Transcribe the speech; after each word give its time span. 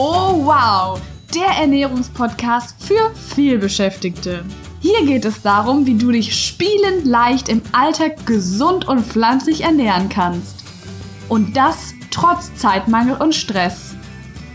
Oh 0.00 0.44
wow, 0.44 1.00
der 1.34 1.60
Ernährungspodcast 1.60 2.76
für 2.80 3.10
vielbeschäftigte. 3.34 4.44
Hier 4.80 5.04
geht 5.04 5.24
es 5.24 5.42
darum, 5.42 5.86
wie 5.86 5.96
du 5.96 6.12
dich 6.12 6.36
spielend 6.36 7.04
leicht 7.04 7.48
im 7.48 7.62
Alltag 7.72 8.24
gesund 8.24 8.86
und 8.86 9.04
pflanzlich 9.04 9.62
ernähren 9.62 10.08
kannst. 10.08 10.62
Und 11.28 11.56
das 11.56 11.94
trotz 12.12 12.54
Zeitmangel 12.54 13.16
und 13.16 13.34
Stress. 13.34 13.96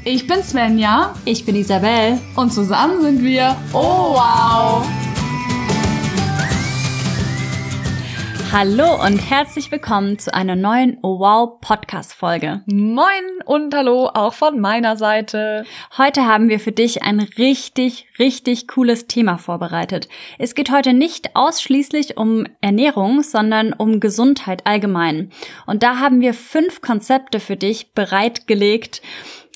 Ich 0.05 0.27
bin 0.27 0.41
Svenja. 0.43 1.13
Ich 1.25 1.45
bin 1.45 1.57
Isabel. 1.57 2.21
Und 2.37 2.53
zusammen 2.53 3.01
sind 3.01 3.21
wir 3.21 3.53
Oh 3.73 4.13
wow! 4.13 4.85
Hallo 8.53 9.03
und 9.03 9.17
herzlich 9.17 9.71
willkommen 9.71 10.19
zu 10.19 10.31
einer 10.31 10.55
neuen 10.55 10.99
Oh 11.01 11.17
Wow 11.17 11.59
Podcast 11.59 12.13
Folge. 12.13 12.61
Moin 12.67 13.23
und 13.45 13.73
hallo 13.73 14.11
auch 14.13 14.35
von 14.35 14.59
meiner 14.59 14.95
Seite. 14.95 15.65
Heute 15.97 16.27
haben 16.27 16.49
wir 16.49 16.59
für 16.59 16.71
dich 16.71 17.01
ein 17.01 17.19
richtig, 17.19 18.05
richtig 18.19 18.67
cooles 18.67 19.07
Thema 19.07 19.39
vorbereitet. 19.39 20.07
Es 20.37 20.53
geht 20.53 20.71
heute 20.71 20.93
nicht 20.93 21.35
ausschließlich 21.35 22.17
um 22.17 22.45
Ernährung, 22.61 23.23
sondern 23.23 23.73
um 23.73 23.99
Gesundheit 23.99 24.67
allgemein. 24.67 25.31
Und 25.65 25.81
da 25.81 25.97
haben 25.97 26.21
wir 26.21 26.35
fünf 26.35 26.79
Konzepte 26.81 27.39
für 27.39 27.57
dich 27.57 27.93
bereitgelegt, 27.93 29.01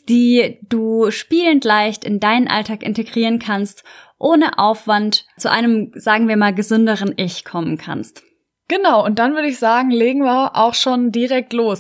die 0.10 0.58
du 0.68 1.12
spielend 1.12 1.66
leicht 1.66 2.04
in 2.04 2.20
deinen 2.20 2.48
Alltag 2.48 2.82
integrieren 2.82 3.38
kannst, 3.38 3.84
ohne 4.18 4.58
Aufwand 4.58 5.28
zu 5.38 5.52
einem, 5.52 5.92
sagen 5.94 6.28
wir 6.28 6.36
mal, 6.36 6.56
gesünderen 6.56 7.14
Ich 7.16 7.46
kommen 7.46 7.78
kannst. 7.78 8.24
Genau, 8.68 9.06
und 9.06 9.20
dann 9.20 9.34
würde 9.34 9.48
ich 9.48 9.60
sagen, 9.60 9.92
legen 9.92 10.24
wir 10.24 10.56
auch 10.56 10.74
schon 10.74 11.12
direkt 11.12 11.54
los. 11.54 11.80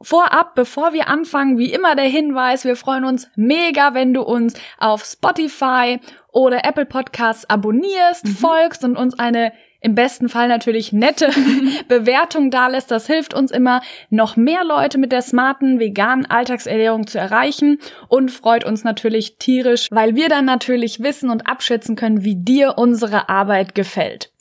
Vorab, 0.00 0.54
bevor 0.54 0.92
wir 0.92 1.08
anfangen, 1.08 1.58
wie 1.58 1.72
immer 1.72 1.94
der 1.94 2.06
Hinweis, 2.06 2.64
wir 2.64 2.76
freuen 2.76 3.04
uns 3.04 3.28
mega, 3.36 3.94
wenn 3.94 4.12
du 4.14 4.22
uns 4.22 4.54
auf 4.78 5.04
Spotify 5.04 6.00
oder 6.32 6.64
Apple 6.64 6.86
Podcasts 6.86 7.48
abonnierst, 7.48 8.26
mhm. 8.26 8.30
folgst 8.30 8.84
und 8.84 8.96
uns 8.96 9.18
eine 9.18 9.52
im 9.82 9.94
besten 9.96 10.28
Fall 10.28 10.48
natürlich 10.48 10.92
nette 10.92 11.28
Bewertung 11.88 12.50
da 12.50 12.68
lässt. 12.68 12.90
Das 12.90 13.06
hilft 13.06 13.34
uns 13.34 13.50
immer, 13.50 13.82
noch 14.10 14.36
mehr 14.36 14.64
Leute 14.64 14.96
mit 14.96 15.12
der 15.12 15.22
smarten 15.22 15.80
veganen 15.80 16.24
Alltagsernährung 16.24 17.06
zu 17.06 17.18
erreichen 17.18 17.78
und 18.08 18.30
freut 18.30 18.64
uns 18.64 18.84
natürlich 18.84 19.38
tierisch, 19.38 19.88
weil 19.90 20.14
wir 20.14 20.28
dann 20.28 20.44
natürlich 20.44 21.02
wissen 21.02 21.30
und 21.30 21.48
abschätzen 21.48 21.96
können, 21.96 22.24
wie 22.24 22.36
dir 22.36 22.78
unsere 22.78 23.28
Arbeit 23.28 23.74
gefällt. 23.74 24.32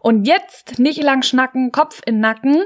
Und 0.00 0.26
jetzt 0.26 0.78
nicht 0.78 1.02
lang 1.02 1.22
schnacken, 1.22 1.72
Kopf 1.72 2.00
in 2.04 2.20
Nacken. 2.20 2.64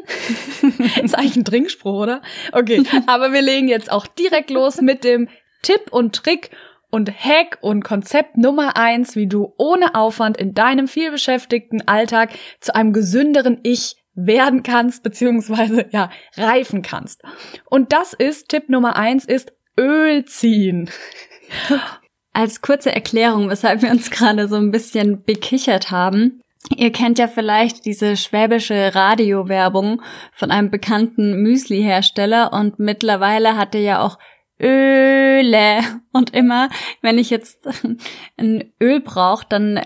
ist 1.03 1.17
eigentlich 1.17 1.37
ein 1.37 1.45
Trinkspruch, 1.45 2.03
oder? 2.03 2.23
Okay, 2.53 2.83
aber 3.07 3.33
wir 3.33 3.43
legen 3.43 3.69
jetzt 3.69 3.91
auch 3.91 4.07
direkt 4.07 4.51
los 4.51 4.81
mit 4.81 5.05
dem 5.05 5.29
Tipp 5.63 5.93
und 5.93 6.15
Trick 6.15 6.51
und 6.95 7.11
Hack 7.11 7.59
und 7.61 7.83
Konzept 7.83 8.37
Nummer 8.37 8.77
eins, 8.77 9.17
wie 9.17 9.27
du 9.27 9.53
ohne 9.59 9.97
Aufwand 9.97 10.37
in 10.37 10.55
deinem 10.55 10.87
vielbeschäftigten 10.87 11.89
Alltag 11.89 12.31
zu 12.61 12.73
einem 12.73 12.93
gesünderen 12.93 13.59
Ich 13.65 13.97
werden 14.15 14.63
kannst, 14.63 15.03
beziehungsweise, 15.03 15.87
ja, 15.91 16.09
reifen 16.37 16.83
kannst. 16.83 17.23
Und 17.69 17.93
das 17.93 18.13
ist, 18.13 18.49
Tipp 18.49 18.69
Nummer 18.69 18.95
eins 18.95 19.25
ist 19.25 19.53
Öl 19.77 20.25
ziehen. 20.25 20.89
Als 22.33 22.63
kurze 22.63 22.95
Erklärung, 22.95 23.51
weshalb 23.51 23.83
wir 23.83 23.91
uns 23.91 24.13
gerade 24.13 24.47
so 24.47 24.55
ein 24.55 24.71
bisschen 24.71 25.25
bekichert 25.25 25.91
haben. 25.91 26.41
Ihr 26.77 26.93
kennt 26.93 27.19
ja 27.19 27.27
vielleicht 27.27 27.87
diese 27.87 28.17
schwäbische 28.17 28.95
Radiowerbung 28.95 30.01
von 30.33 30.53
einem 30.53 30.71
bekannten 30.71 31.43
Müsli-Hersteller 31.43 32.53
und 32.53 32.79
mittlerweile 32.79 33.57
hatte 33.57 33.79
ja 33.79 34.01
auch 34.01 34.17
Öle. 34.61 35.81
Und 36.13 36.35
immer, 36.35 36.69
wenn 37.03 37.19
ich 37.19 37.31
jetzt 37.31 37.69
ein 38.37 38.73
Öl 38.81 39.01
brauche, 39.01 39.47
dann 39.49 39.81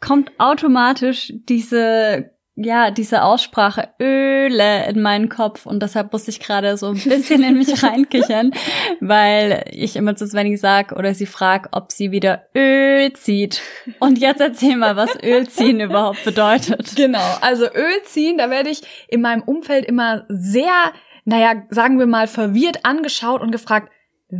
kommt 0.00 0.32
automatisch 0.38 1.32
diese, 1.48 2.30
ja, 2.56 2.90
diese 2.90 3.22
Aussprache 3.22 3.90
Öle 4.00 4.86
in 4.86 5.02
meinen 5.02 5.28
Kopf. 5.28 5.66
Und 5.66 5.82
deshalb 5.82 6.12
muss 6.12 6.26
ich 6.26 6.40
gerade 6.40 6.76
so 6.78 6.88
ein 6.88 6.94
bisschen 6.94 7.42
in 7.42 7.58
mich 7.58 7.82
reinkichern, 7.82 8.52
weil 9.00 9.64
ich 9.70 9.96
immer 9.96 10.16
zu 10.16 10.26
Svenny 10.26 10.56
sag 10.56 10.92
oder 10.92 11.12
sie 11.12 11.26
fragt, 11.26 11.68
ob 11.72 11.92
sie 11.92 12.10
wieder 12.10 12.46
Öl 12.56 13.12
zieht. 13.12 13.60
Und 13.98 14.18
jetzt 14.18 14.40
erzähl 14.40 14.76
mal, 14.76 14.96
was 14.96 15.22
Öl 15.22 15.48
ziehen 15.48 15.80
überhaupt 15.80 16.24
bedeutet. 16.24 16.96
Genau, 16.96 17.36
also 17.42 17.66
Öl 17.66 18.02
ziehen, 18.04 18.38
da 18.38 18.48
werde 18.48 18.70
ich 18.70 18.82
in 19.08 19.20
meinem 19.20 19.42
Umfeld 19.42 19.84
immer 19.84 20.24
sehr 20.28 20.92
naja, 21.24 21.62
sagen 21.70 21.98
wir 21.98 22.06
mal, 22.06 22.26
verwirrt 22.26 22.84
angeschaut 22.84 23.40
und 23.40 23.50
gefragt, 23.50 23.90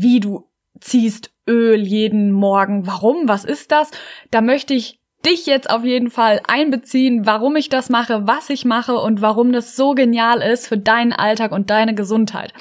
wie 0.01 0.21
du 0.21 0.49
ziehst 0.81 1.31
Öl 1.49 1.81
jeden 1.81 2.33
Morgen. 2.33 2.87
Warum? 2.87 3.29
Was 3.29 3.45
ist 3.45 3.71
das? 3.73 3.91
Da 4.31 4.41
möchte 4.41 4.75
ich 4.75 5.01
dich 5.25 5.47
jetzt 5.47 5.71
auf 5.71 5.85
jeden 5.85 6.11
Fall 6.11 6.41
einbeziehen, 6.47 7.25
warum 7.25 7.57
ich 7.57 7.69
das 7.69 7.89
mache, 7.89 8.27
was 8.27 8.51
ich 8.51 8.65
mache 8.65 8.95
und 8.97 9.23
warum 9.23 9.53
das 9.53 9.75
so 9.75 9.95
genial 9.95 10.43
ist 10.43 10.67
für 10.67 10.77
deinen 10.77 11.13
Alltag 11.13 11.53
und 11.53 11.71
deine 11.71 11.95
Gesundheit. 11.95 12.53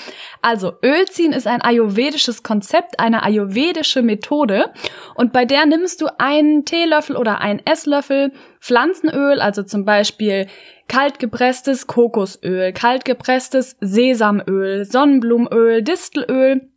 Also 0.42 0.74
Ölziehen 0.84 1.34
ist 1.34 1.48
ein 1.48 1.62
ayurvedisches 1.62 2.42
Konzept, 2.44 3.00
eine 3.00 3.24
ayurvedische 3.24 4.02
Methode 4.02 4.72
und 5.16 5.34
bei 5.34 5.46
der 5.46 5.66
nimmst 5.66 6.02
du 6.02 6.08
einen 6.20 6.66
Teelöffel 6.66 7.18
oder 7.18 7.42
einen 7.42 7.60
Esslöffel 7.66 8.32
Pflanzenöl, 8.62 9.42
also 9.42 9.64
zum 9.64 9.84
Beispiel 9.84 10.48
kaltgepresstes 10.88 11.88
Kokosöl, 11.88 12.72
kaltgepresstes 12.72 13.76
Sesamöl, 13.82 14.86
Sonnenblumenöl, 14.86 15.82
Distelöl, 15.82 16.70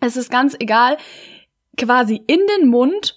es 0.00 0.16
ist 0.16 0.30
ganz 0.30 0.56
egal, 0.58 0.96
quasi 1.76 2.22
in 2.26 2.40
den 2.58 2.68
Mund 2.68 3.16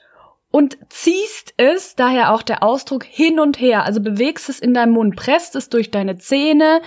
und 0.51 0.77
ziehst 0.89 1.53
es, 1.57 1.95
daher 1.95 2.31
auch 2.31 2.43
der 2.43 2.61
Ausdruck, 2.61 3.03
hin 3.03 3.39
und 3.39 3.59
her. 3.59 3.85
Also 3.85 4.01
bewegst 4.01 4.49
es 4.49 4.59
in 4.59 4.73
deinem 4.73 4.93
Mund, 4.93 5.15
presst 5.15 5.55
es 5.55 5.69
durch 5.69 5.89
deine 5.89 6.17
Zähne, 6.17 6.81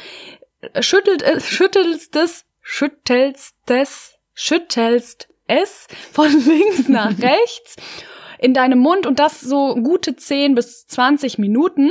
schüttelt 0.81 1.23
es, 1.23 1.49
schüttelst 1.49 2.15
es, 2.17 2.45
schüttelst 2.61 3.57
es, 3.67 4.19
schüttelst 4.35 5.29
es 5.49 5.89
von 6.13 6.31
links 6.47 6.89
nach 6.89 7.19
rechts 7.19 7.77
in 8.39 8.55
deinem 8.55 8.79
Mund 8.79 9.07
und 9.07 9.19
das 9.19 9.41
so 9.41 9.75
gute 9.75 10.15
10 10.15 10.55
bis 10.55 10.87
20 10.87 11.39
Minuten. 11.39 11.91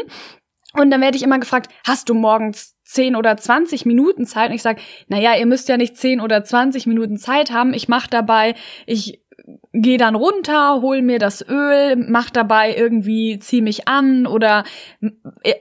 Und 0.74 0.92
dann 0.92 1.02
werde 1.02 1.18
ich 1.18 1.24
immer 1.24 1.40
gefragt, 1.40 1.72
hast 1.86 2.10
du 2.10 2.14
morgens 2.14 2.75
10 2.86 3.16
oder 3.16 3.36
20 3.36 3.86
Minuten 3.86 4.26
Zeit 4.26 4.50
und 4.50 4.56
ich 4.56 4.62
sage, 4.62 4.82
naja, 5.08 5.36
ihr 5.36 5.46
müsst 5.46 5.68
ja 5.70 5.78
nicht 5.78 5.98
10 5.98 6.22
oder 6.22 6.44
20 6.44 6.86
Minuten 6.88 7.18
Zeit 7.18 7.52
haben. 7.52 7.74
Ich 7.74 7.88
mache 7.88 8.10
dabei, 8.10 8.56
ich 8.86 9.22
gehe 9.74 9.98
dann 9.98 10.16
runter, 10.16 10.82
hol 10.82 11.02
mir 11.02 11.20
das 11.20 11.48
Öl, 11.48 11.96
mach 11.96 12.30
dabei 12.30 12.76
irgendwie, 12.76 13.40
zieh 13.40 13.62
mich 13.62 13.88
an 13.88 14.26
oder 14.28 14.64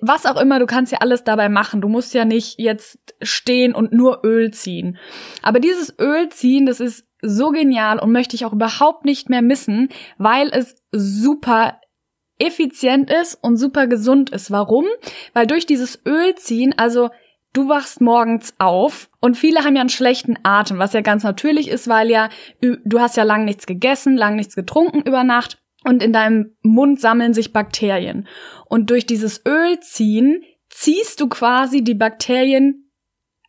was 0.00 0.26
auch 0.26 0.40
immer, 0.40 0.58
du 0.58 0.66
kannst 0.66 0.92
ja 0.92 0.98
alles 0.98 1.24
dabei 1.24 1.48
machen. 1.48 1.80
Du 1.80 1.88
musst 1.88 2.14
ja 2.14 2.24
nicht 2.24 2.58
jetzt 2.58 2.98
stehen 3.22 3.74
und 3.74 3.92
nur 3.92 4.24
Öl 4.24 4.52
ziehen. 4.52 4.98
Aber 5.42 5.60
dieses 5.60 5.98
Öl 5.98 6.28
ziehen, 6.28 6.66
das 6.66 6.80
ist 6.80 7.06
so 7.20 7.50
genial 7.50 7.98
und 7.98 8.12
möchte 8.12 8.36
ich 8.36 8.44
auch 8.44 8.52
überhaupt 8.52 9.04
nicht 9.04 9.30
mehr 9.30 9.42
missen, 9.42 9.88
weil 10.18 10.50
es 10.52 10.76
super 10.92 11.80
effizient 12.38 13.10
ist 13.10 13.38
und 13.42 13.56
super 13.56 13.86
gesund 13.86 14.30
ist. 14.30 14.50
Warum? 14.50 14.86
Weil 15.32 15.46
durch 15.46 15.66
dieses 15.66 16.00
Ölziehen, 16.06 16.74
also 16.76 17.10
du 17.52 17.68
wachst 17.68 18.00
morgens 18.00 18.54
auf 18.58 19.08
und 19.20 19.36
viele 19.36 19.64
haben 19.64 19.76
ja 19.76 19.80
einen 19.80 19.88
schlechten 19.88 20.36
Atem, 20.42 20.78
was 20.78 20.92
ja 20.92 21.00
ganz 21.00 21.22
natürlich 21.22 21.68
ist, 21.68 21.88
weil 21.88 22.10
ja 22.10 22.28
du 22.60 23.00
hast 23.00 23.16
ja 23.16 23.22
lang 23.22 23.44
nichts 23.44 23.66
gegessen, 23.66 24.16
lang 24.16 24.36
nichts 24.36 24.54
getrunken 24.54 25.02
über 25.02 25.24
Nacht 25.24 25.58
und 25.84 26.02
in 26.02 26.12
deinem 26.12 26.56
Mund 26.62 27.00
sammeln 27.00 27.34
sich 27.34 27.52
Bakterien. 27.52 28.26
Und 28.66 28.90
durch 28.90 29.06
dieses 29.06 29.44
Ölziehen 29.46 30.42
ziehst 30.70 31.20
du 31.20 31.28
quasi 31.28 31.84
die 31.84 31.94
Bakterien 31.94 32.83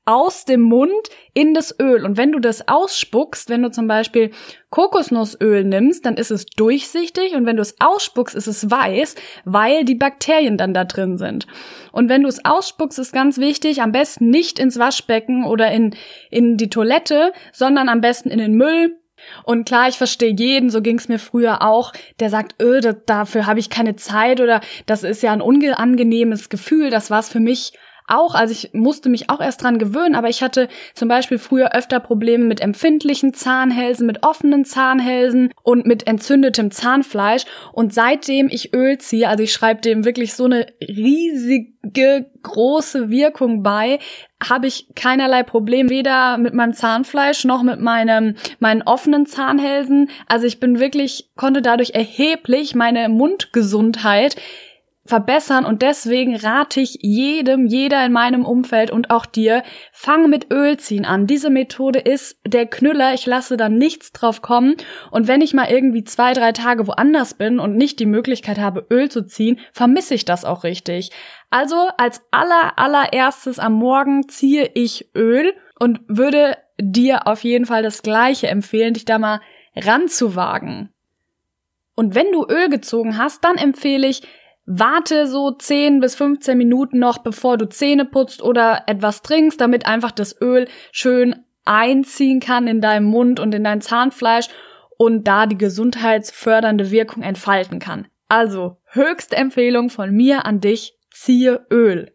aus 0.06 0.46
dem 0.46 0.62
Mund 0.62 0.92
in 1.34 1.54
das 1.54 1.78
Öl. 1.80 2.06
Und 2.06 2.16
wenn 2.16 2.32
du 2.32 2.40
das 2.40 2.68
ausspuckst, 2.68 3.50
wenn 3.50 3.64
du 3.64 3.72
zum 3.72 3.88
Beispiel 3.88 4.32
Kokosnussöl 4.70 5.64
nimmst, 5.64 6.06
dann 6.06 6.16
ist 6.16 6.32
es 6.32 6.46
durchsichtig 6.46 7.34
und 7.36 7.46
wenn 7.46 7.56
du 7.56 7.62
es 7.62 7.76
ausspuckst, 7.80 8.36
ist 8.36 8.48
es 8.48 8.70
weiß, 8.70 9.16
weil 9.46 9.84
die 9.84 9.96
Bakterien 9.96 10.58
dann 10.58 10.74
da 10.74 10.84
drin 10.86 11.18
sind. 11.18 11.48
Und 11.92 12.10
wenn 12.10 12.24
du 12.24 12.30
es 12.30 12.46
ausspuckst, 12.46 13.00
ist 13.00 13.14
ganz 13.14 13.38
wichtig, 13.40 13.82
am 13.82 13.92
besten 13.92 14.30
nicht 14.30 14.60
ins 14.60 14.78
Waschbecken 14.78 15.46
oder 15.46 15.72
in, 15.72 15.96
in 16.30 16.58
die 16.58 16.70
Toilette, 16.70 17.34
sondern 17.52 17.90
am 17.90 18.02
besten 18.02 18.30
in 18.30 18.40
den 18.40 18.54
Müll, 18.54 18.98
und 19.44 19.66
klar, 19.66 19.88
ich 19.88 19.98
verstehe 19.98 20.36
jeden, 20.38 20.70
so 20.70 20.82
ging's 20.82 21.08
mir 21.08 21.20
früher 21.20 21.62
auch, 21.62 21.94
der 22.20 22.30
sagt, 22.30 22.62
öh, 22.62 22.82
das, 22.82 22.98
dafür 23.06 23.46
habe 23.46 23.60
ich 23.60 23.70
keine 23.70 23.96
Zeit 23.96 24.42
oder 24.42 24.62
das 24.86 25.04
ist 25.04 25.24
ja 25.24 25.32
ein 25.32 25.42
unangenehmes 25.42 26.50
Gefühl, 26.50 26.90
das 26.90 27.10
war's 27.10 27.30
für 27.30 27.40
mich 27.40 27.74
auch, 28.08 28.36
also 28.36 28.52
ich 28.52 28.72
musste 28.74 29.10
mich 29.10 29.30
auch 29.30 29.42
erst 29.42 29.64
dran 29.64 29.80
gewöhnen, 29.80 30.16
aber 30.16 30.30
ich 30.30 30.44
hatte 30.44 30.68
zum 30.94 31.08
Beispiel 31.08 31.40
früher 31.40 31.74
öfter 31.74 32.00
Probleme 32.00 32.46
mit 32.46 32.62
empfindlichen 32.62 33.34
Zahnhälsen, 33.34 34.06
mit 34.06 34.24
offenen 34.24 34.66
Zahnhälsen 34.66 35.52
und 35.64 35.86
mit 35.86 36.08
entzündetem 36.08 36.72
Zahnfleisch. 36.72 37.46
Und 37.74 37.94
seitdem 37.94 38.48
ich 38.50 38.74
Öl 38.74 38.98
ziehe, 39.00 39.28
also 39.28 39.44
ich 39.44 39.54
schreibe 39.54 39.82
dem 39.82 40.06
wirklich 40.06 40.34
so 40.34 40.46
eine 40.46 40.68
riesige, 40.82 42.32
große 42.44 43.10
Wirkung 43.10 43.64
bei, 43.64 44.00
habe 44.48 44.68
ich 44.68 44.88
keinerlei 44.96 45.44
Problem, 45.44 45.90
weder 45.90 46.38
mit 46.38 46.54
meinem 46.54 46.74
Zahnfleisch 46.74 47.46
noch 47.46 47.64
mit 47.64 47.80
meinem, 47.80 48.36
meinen 48.60 48.84
offenen 48.84 49.26
Zahnhälsen. 49.26 50.10
Also 50.28 50.46
ich 50.46 50.60
bin 50.60 50.80
wirklich, 50.80 51.32
konnte 51.36 51.62
dadurch 51.62 51.92
erheblich 51.92 52.76
meine 52.76 53.10
Mundgesundheit 53.10 54.36
verbessern 55.06 55.66
und 55.66 55.84
deswegen 55.84 56.36
rate 56.36 56.82
ich 56.82 56.98
jedem, 57.02 57.68
jeder 57.68 58.04
in 58.06 58.12
meinem 58.12 58.44
Umfeld 58.44 58.90
und 58.90 59.12
auch 59.12 59.26
dir, 59.26 59.64
fang 59.92 60.30
mit 60.30 60.52
Ölziehen 60.52 61.06
an. 61.06 61.28
Diese 61.28 61.52
Methode 61.52 62.00
ist 62.00 62.40
der 62.46 62.66
Knüller, 62.66 63.14
ich 63.14 63.26
lasse 63.26 63.56
da 63.56 63.70
nichts 63.70 64.12
drauf 64.12 64.42
kommen 64.42 64.76
und 65.12 65.28
wenn 65.28 65.42
ich 65.42 65.54
mal 65.54 65.70
irgendwie 65.70 66.04
zwei, 66.04 66.34
drei 66.34 66.52
Tage 66.54 66.88
woanders 66.88 67.36
bin 67.36 67.60
und 67.60 67.76
nicht 67.76 68.00
die 68.00 68.08
Möglichkeit 68.08 68.58
habe, 68.58 68.88
Öl 68.90 69.10
zu 69.10 69.26
ziehen, 69.28 69.60
vermisse 69.74 70.16
ich 70.16 70.26
das 70.26 70.44
auch 70.44 70.64
richtig. 70.64 71.12
Also 71.52 71.90
als 71.98 72.22
aller, 72.32 72.78
allererstes 72.78 73.60
am 73.60 73.74
Morgen 73.74 74.28
ziehe 74.28 74.72
ich 74.74 75.10
Öl 75.16 75.54
und 75.80 76.00
würde 76.08 76.58
dir 76.80 77.28
auf 77.28 77.44
jeden 77.44 77.66
Fall 77.66 77.84
das 77.84 78.02
Gleiche 78.02 78.48
empfehlen, 78.48 78.96
dich 78.96 79.06
da 79.06 79.20
mal 79.20 79.40
ranzuwagen. 79.76 80.90
Und 81.96 82.16
wenn 82.16 82.32
du 82.32 82.46
Öl 82.48 82.70
gezogen 82.70 83.18
hast, 83.18 83.44
dann 83.46 83.58
empfehle 83.58 84.08
ich, 84.08 84.24
Warte 84.66 85.28
so 85.28 85.52
10 85.52 86.00
bis 86.00 86.16
15 86.16 86.58
Minuten 86.58 87.00
noch, 87.00 87.20
bevor 87.20 87.58
du 87.58 87.70
Zähne 87.70 88.06
putzt 88.06 88.42
oder 88.42 88.84
etwas 88.88 89.22
trinkst, 89.22 89.62
damit 89.62 89.86
einfach 89.86 90.12
das 90.12 90.40
Öl 90.42 90.68
schön 90.92 91.36
einziehen 91.66 92.40
kann 92.40 92.68
in 92.68 92.82
deinem 92.82 93.06
Mund 93.06 93.40
und 93.40 93.54
in 93.54 93.64
dein 93.64 93.82
Zahnfleisch 93.82 94.48
und 94.98 95.28
da 95.28 95.46
die 95.46 95.58
gesundheitsfördernde 95.58 96.90
Wirkung 96.90 97.22
entfalten 97.22 97.80
kann. 97.80 98.08
Also, 98.28 98.78
höchste 98.88 99.36
Empfehlung 99.36 99.90
von 99.90 100.12
mir 100.12 100.46
an 100.46 100.62
dich, 100.62 100.98
ziehe 101.12 101.66
Öl. 101.70 102.12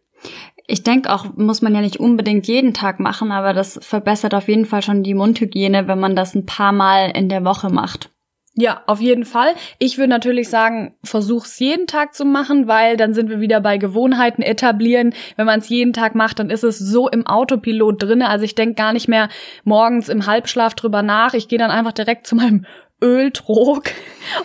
Ich 0.67 0.83
denke 0.83 1.11
auch, 1.11 1.25
muss 1.35 1.61
man 1.61 1.73
ja 1.73 1.81
nicht 1.81 1.99
unbedingt 1.99 2.47
jeden 2.47 2.73
Tag 2.73 2.99
machen, 2.99 3.31
aber 3.31 3.53
das 3.53 3.79
verbessert 3.81 4.33
auf 4.33 4.47
jeden 4.47 4.65
Fall 4.65 4.81
schon 4.81 5.03
die 5.03 5.13
Mundhygiene, 5.13 5.87
wenn 5.87 5.99
man 5.99 6.15
das 6.15 6.35
ein 6.35 6.45
paar 6.45 6.71
Mal 6.71 7.11
in 7.11 7.29
der 7.29 7.43
Woche 7.43 7.69
macht. 7.69 8.10
Ja, 8.53 8.83
auf 8.85 8.99
jeden 8.99 9.23
Fall. 9.23 9.53
Ich 9.79 9.97
würde 9.97 10.09
natürlich 10.09 10.49
sagen, 10.49 10.93
versuch's 11.05 11.57
jeden 11.59 11.87
Tag 11.87 12.13
zu 12.13 12.25
machen, 12.25 12.67
weil 12.67 12.97
dann 12.97 13.13
sind 13.13 13.29
wir 13.29 13.39
wieder 13.39 13.61
bei 13.61 13.77
Gewohnheiten 13.77 14.41
etablieren. 14.41 15.13
Wenn 15.37 15.45
man 15.45 15.59
es 15.59 15.69
jeden 15.69 15.93
Tag 15.93 16.15
macht, 16.15 16.39
dann 16.39 16.49
ist 16.49 16.65
es 16.65 16.77
so 16.77 17.07
im 17.07 17.25
Autopilot 17.25 18.03
drinne. 18.03 18.27
Also 18.27 18.43
ich 18.43 18.53
denke 18.53 18.75
gar 18.75 18.91
nicht 18.91 19.07
mehr 19.07 19.29
morgens 19.63 20.09
im 20.09 20.25
Halbschlaf 20.25 20.73
drüber 20.73 21.01
nach. 21.01 21.33
Ich 21.33 21.47
gehe 21.47 21.59
dann 21.59 21.71
einfach 21.71 21.93
direkt 21.93 22.27
zu 22.27 22.35
meinem 22.35 22.65
Öltrog 23.01 23.85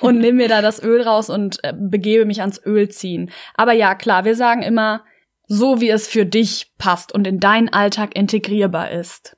und 0.00 0.18
nehme 0.20 0.38
mir 0.38 0.48
da 0.48 0.62
das 0.62 0.80
Öl 0.80 1.02
raus 1.02 1.28
und 1.28 1.58
äh, 1.64 1.74
begebe 1.76 2.26
mich 2.26 2.40
ans 2.40 2.64
Öl 2.64 2.88
ziehen. 2.88 3.32
Aber 3.54 3.72
ja, 3.72 3.96
klar, 3.96 4.24
wir 4.24 4.36
sagen 4.36 4.62
immer, 4.62 5.04
so 5.48 5.80
wie 5.80 5.90
es 5.90 6.06
für 6.06 6.24
dich 6.24 6.72
passt 6.78 7.12
und 7.12 7.26
in 7.26 7.40
deinen 7.40 7.70
Alltag 7.70 8.14
integrierbar 8.14 8.92
ist. 8.92 9.35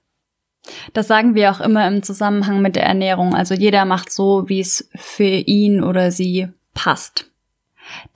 Das 0.93 1.09
sagen 1.09 1.35
wir 1.35 1.51
auch 1.51 1.61
immer 1.61 1.87
im 1.87 2.03
Zusammenhang 2.03 2.61
mit 2.63 2.77
der 2.77 2.85
Ernährung. 2.85 3.35
Also 3.35 3.55
jeder 3.55 3.85
macht 3.85 4.11
so, 4.11 4.49
wie 4.49 4.61
es 4.61 4.89
für 4.95 5.25
ihn 5.25 5.83
oder 5.83 6.11
sie 6.11 6.49
passt. 6.75 7.31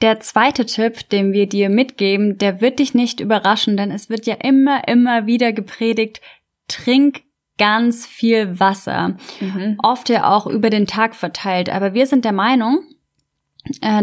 Der 0.01 0.21
zweite 0.21 0.67
Tipp, 0.67 1.09
den 1.09 1.33
wir 1.33 1.49
dir 1.49 1.71
mitgeben, 1.71 2.39
der 2.39 2.61
wird 2.61 2.79
dich 2.79 2.95
nicht 2.95 3.21
überraschen, 3.21 3.77
denn 3.77 3.91
es 3.91 4.11
wird 4.11 4.27
ja 4.27 4.35
immer, 4.35 4.87
immer 4.87 5.27
wieder 5.27 5.53
gepredigt, 5.53 6.21
trink 6.69 7.23
ganz 7.59 8.07
viel 8.07 8.59
Wasser. 8.59 9.17
Mhm. 9.41 9.79
Oft 9.83 10.09
ja 10.09 10.31
auch 10.31 10.47
über 10.47 10.71
den 10.71 10.87
Tag 10.87 11.15
verteilt. 11.15 11.71
Aber 11.71 11.95
wir 11.95 12.07
sind 12.07 12.25
der 12.25 12.33
Meinung, 12.33 12.85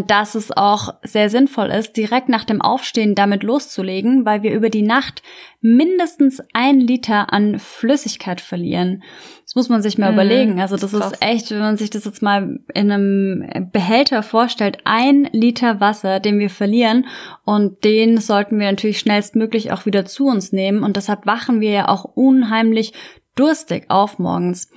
dass 0.08 0.36
es 0.36 0.56
auch 0.56 0.94
sehr 1.04 1.30
sinnvoll 1.30 1.68
ist, 1.68 1.98
direkt 1.98 2.30
nach 2.30 2.46
dem 2.46 2.62
Aufstehen 2.62 3.14
damit 3.14 3.44
loszulegen, 3.44 4.26
weil 4.26 4.42
wir 4.42 4.54
über 4.54 4.70
die 4.70 4.84
Nacht 4.84 5.22
mindestens 5.60 6.42
ein 6.54 6.80
Liter 6.80 7.34
an 7.34 7.60
Flüssigkeit 7.60 8.40
verlieren. 8.40 9.04
Das 9.44 9.56
muss 9.56 9.68
man 9.68 9.82
sich 9.82 9.98
mal 9.98 10.12
mhm, 10.12 10.14
überlegen. 10.14 10.62
Also 10.62 10.78
das, 10.78 10.94
ist, 10.94 11.04
ist 11.04 11.22
echt, 11.22 11.52
wenn 11.52 11.60
man 11.60 11.76
sich 11.76 11.90
das 11.90 12.06
jetzt 12.06 12.22
mal 12.22 12.60
in 12.74 12.90
einem 12.90 13.70
Behälter 13.74 14.24
vorstellt, 14.24 14.78
ein 14.86 15.28
Liter 15.34 15.82
Wasser, 15.82 16.22
den 16.22 16.40
wir 16.40 16.50
verlieren 16.50 17.08
und 17.44 17.84
den 17.84 18.18
sollten 18.18 18.60
wir 18.60 18.72
natürlich 18.72 19.00
schnellstmöglich 19.00 19.74
auch 19.74 19.86
wieder 19.86 20.06
zu 20.06 20.28
uns 20.28 20.54
nehmen 20.54 20.84
und 20.84 20.96
deshalb 20.96 21.26
wachen 21.26 21.60
wir 21.60 21.72
ja 21.72 21.88
auch 21.90 22.06
unheimlich 22.06 22.94
durstig 23.36 23.86
auf 23.90 24.20
morgens. 24.20 24.70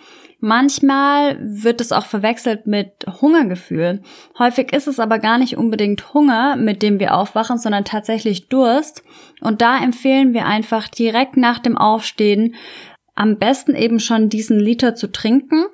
Manchmal 0.44 1.38
wird 1.40 1.80
es 1.80 1.92
auch 1.92 2.04
verwechselt 2.04 2.66
mit 2.66 3.06
Hungergefühl. 3.20 4.02
Häufig 4.36 4.72
ist 4.72 4.88
es 4.88 4.98
aber 4.98 5.20
gar 5.20 5.38
nicht 5.38 5.56
unbedingt 5.56 6.14
Hunger, 6.14 6.56
mit 6.56 6.82
dem 6.82 6.98
wir 6.98 7.14
aufwachen, 7.14 7.58
sondern 7.58 7.84
tatsächlich 7.84 8.48
Durst. 8.48 9.04
Und 9.40 9.62
da 9.62 9.78
empfehlen 9.78 10.34
wir 10.34 10.44
einfach 10.44 10.88
direkt 10.88 11.36
nach 11.36 11.60
dem 11.60 11.78
Aufstehen 11.78 12.56
am 13.14 13.38
besten 13.38 13.76
eben 13.76 14.00
schon 14.00 14.30
diesen 14.30 14.58
Liter 14.58 14.96
zu 14.96 15.12
trinken. 15.12 15.66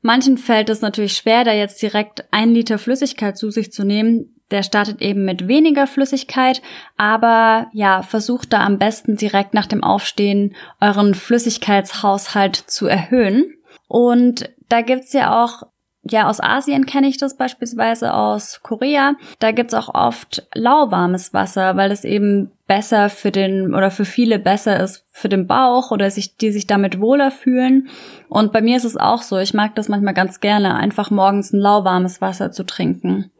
Manchen 0.00 0.38
fällt 0.38 0.70
es 0.70 0.80
natürlich 0.80 1.12
schwer, 1.12 1.44
da 1.44 1.52
jetzt 1.52 1.82
direkt 1.82 2.24
ein 2.30 2.54
Liter 2.54 2.78
Flüssigkeit 2.78 3.36
zu 3.36 3.50
sich 3.50 3.72
zu 3.72 3.84
nehmen. 3.84 4.34
Der 4.50 4.62
startet 4.62 5.02
eben 5.02 5.26
mit 5.26 5.48
weniger 5.48 5.86
Flüssigkeit, 5.86 6.62
aber 6.96 7.68
ja, 7.74 8.00
versucht 8.00 8.54
da 8.54 8.64
am 8.64 8.78
besten 8.78 9.18
direkt 9.18 9.52
nach 9.52 9.66
dem 9.66 9.84
Aufstehen 9.84 10.54
euren 10.80 11.12
Flüssigkeitshaushalt 11.12 12.56
zu 12.56 12.86
erhöhen. 12.86 13.52
Und 13.88 14.50
da 14.68 14.82
gibt's 14.82 15.12
ja 15.12 15.42
auch 15.42 15.64
ja, 16.10 16.28
aus 16.28 16.40
Asien 16.40 16.86
kenne 16.86 17.08
ich 17.08 17.18
das 17.18 17.36
beispielsweise 17.36 18.14
aus 18.14 18.60
Korea. 18.62 19.14
Da 19.38 19.52
gibt's 19.52 19.74
auch 19.74 19.94
oft 19.94 20.46
lauwarmes 20.54 21.34
Wasser, 21.34 21.76
weil 21.76 21.90
es 21.90 22.04
eben 22.04 22.50
besser 22.66 23.08
für 23.10 23.30
den 23.30 23.74
oder 23.74 23.90
für 23.90 24.04
viele 24.04 24.38
besser 24.38 24.80
ist 24.80 25.04
für 25.10 25.28
den 25.28 25.46
Bauch 25.46 25.90
oder 25.90 26.10
sich, 26.10 26.36
die 26.36 26.50
sich 26.50 26.66
damit 26.66 27.00
wohler 27.00 27.30
fühlen. 27.30 27.88
Und 28.28 28.52
bei 28.52 28.60
mir 28.60 28.76
ist 28.76 28.84
es 28.84 28.96
auch 28.96 29.22
so. 29.22 29.38
Ich 29.38 29.54
mag 29.54 29.74
das 29.74 29.88
manchmal 29.88 30.14
ganz 30.14 30.40
gerne, 30.40 30.74
einfach 30.74 31.10
morgens 31.10 31.52
ein 31.52 31.60
lauwarmes 31.60 32.20
Wasser 32.20 32.52
zu 32.52 32.64
trinken. 32.64 33.30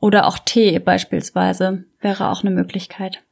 Oder 0.00 0.26
auch 0.26 0.38
Tee 0.38 0.78
beispielsweise 0.78 1.84
wäre 2.00 2.28
auch 2.28 2.42
eine 2.42 2.54
Möglichkeit. 2.54 3.22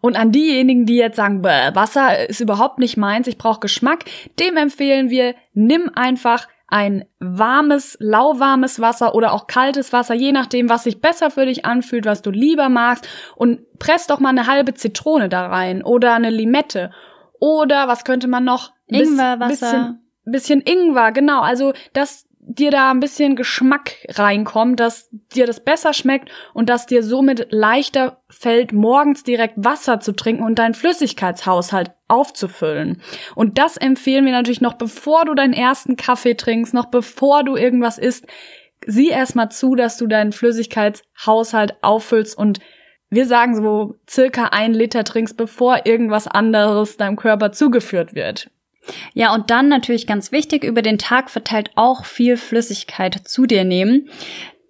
Und 0.00 0.16
an 0.16 0.32
diejenigen, 0.32 0.86
die 0.86 0.96
jetzt 0.96 1.16
sagen, 1.16 1.42
Wasser 1.42 2.28
ist 2.28 2.40
überhaupt 2.40 2.78
nicht 2.78 2.96
meins, 2.96 3.26
ich 3.26 3.38
brauche 3.38 3.60
Geschmack, 3.60 4.04
dem 4.38 4.56
empfehlen 4.56 5.10
wir, 5.10 5.34
nimm 5.52 5.90
einfach 5.94 6.48
ein 6.70 7.04
warmes, 7.18 7.96
lauwarmes 8.00 8.80
Wasser 8.80 9.14
oder 9.14 9.32
auch 9.32 9.48
kaltes 9.48 9.92
Wasser, 9.92 10.14
je 10.14 10.30
nachdem, 10.32 10.68
was 10.68 10.84
sich 10.84 11.00
besser 11.00 11.30
für 11.30 11.44
dich 11.44 11.64
anfühlt, 11.64 12.06
was 12.06 12.22
du 12.22 12.30
lieber 12.30 12.68
magst 12.68 13.08
und 13.34 13.60
press 13.78 14.06
doch 14.06 14.20
mal 14.20 14.28
eine 14.28 14.46
halbe 14.46 14.74
Zitrone 14.74 15.28
da 15.28 15.46
rein 15.48 15.82
oder 15.82 16.14
eine 16.14 16.30
Limette 16.30 16.92
oder 17.40 17.88
was 17.88 18.04
könnte 18.04 18.28
man 18.28 18.44
noch? 18.44 18.72
Ingwerwasser. 18.86 19.48
Bisschen, 19.48 20.00
bisschen 20.24 20.60
Ingwer, 20.60 21.10
genau. 21.10 21.40
Also 21.40 21.72
das 21.92 22.26
dir 22.54 22.70
da 22.70 22.90
ein 22.90 23.00
bisschen 23.00 23.36
Geschmack 23.36 23.96
reinkommt, 24.08 24.80
dass 24.80 25.08
dir 25.34 25.46
das 25.46 25.60
besser 25.60 25.92
schmeckt 25.92 26.30
und 26.52 26.68
dass 26.68 26.86
dir 26.86 27.02
somit 27.02 27.48
leichter 27.50 28.22
fällt, 28.28 28.72
morgens 28.72 29.22
direkt 29.22 29.54
Wasser 29.56 30.00
zu 30.00 30.12
trinken 30.12 30.42
und 30.42 30.58
deinen 30.58 30.74
Flüssigkeitshaushalt 30.74 31.92
aufzufüllen. 32.08 33.00
Und 33.36 33.58
das 33.58 33.76
empfehlen 33.76 34.24
wir 34.24 34.32
natürlich 34.32 34.60
noch 34.60 34.74
bevor 34.74 35.24
du 35.24 35.34
deinen 35.34 35.52
ersten 35.52 35.96
Kaffee 35.96 36.34
trinkst, 36.34 36.74
noch 36.74 36.86
bevor 36.86 37.44
du 37.44 37.56
irgendwas 37.56 37.98
isst. 37.98 38.26
Sieh 38.86 39.10
erstmal 39.10 39.50
zu, 39.50 39.74
dass 39.76 39.96
du 39.96 40.06
deinen 40.06 40.32
Flüssigkeitshaushalt 40.32 41.76
auffüllst 41.82 42.36
und 42.36 42.58
wir 43.10 43.26
sagen 43.26 43.56
so 43.56 43.96
circa 44.08 44.46
ein 44.46 44.72
Liter 44.72 45.04
trinkst, 45.04 45.36
bevor 45.36 45.84
irgendwas 45.84 46.26
anderes 46.26 46.96
deinem 46.96 47.16
Körper 47.16 47.52
zugeführt 47.52 48.14
wird. 48.14 48.50
Ja, 49.14 49.34
und 49.34 49.50
dann 49.50 49.68
natürlich 49.68 50.06
ganz 50.06 50.32
wichtig, 50.32 50.64
über 50.64 50.82
den 50.82 50.98
Tag 50.98 51.30
verteilt 51.30 51.70
auch 51.74 52.04
viel 52.04 52.36
Flüssigkeit 52.36 53.20
zu 53.26 53.46
dir 53.46 53.64
nehmen. 53.64 54.08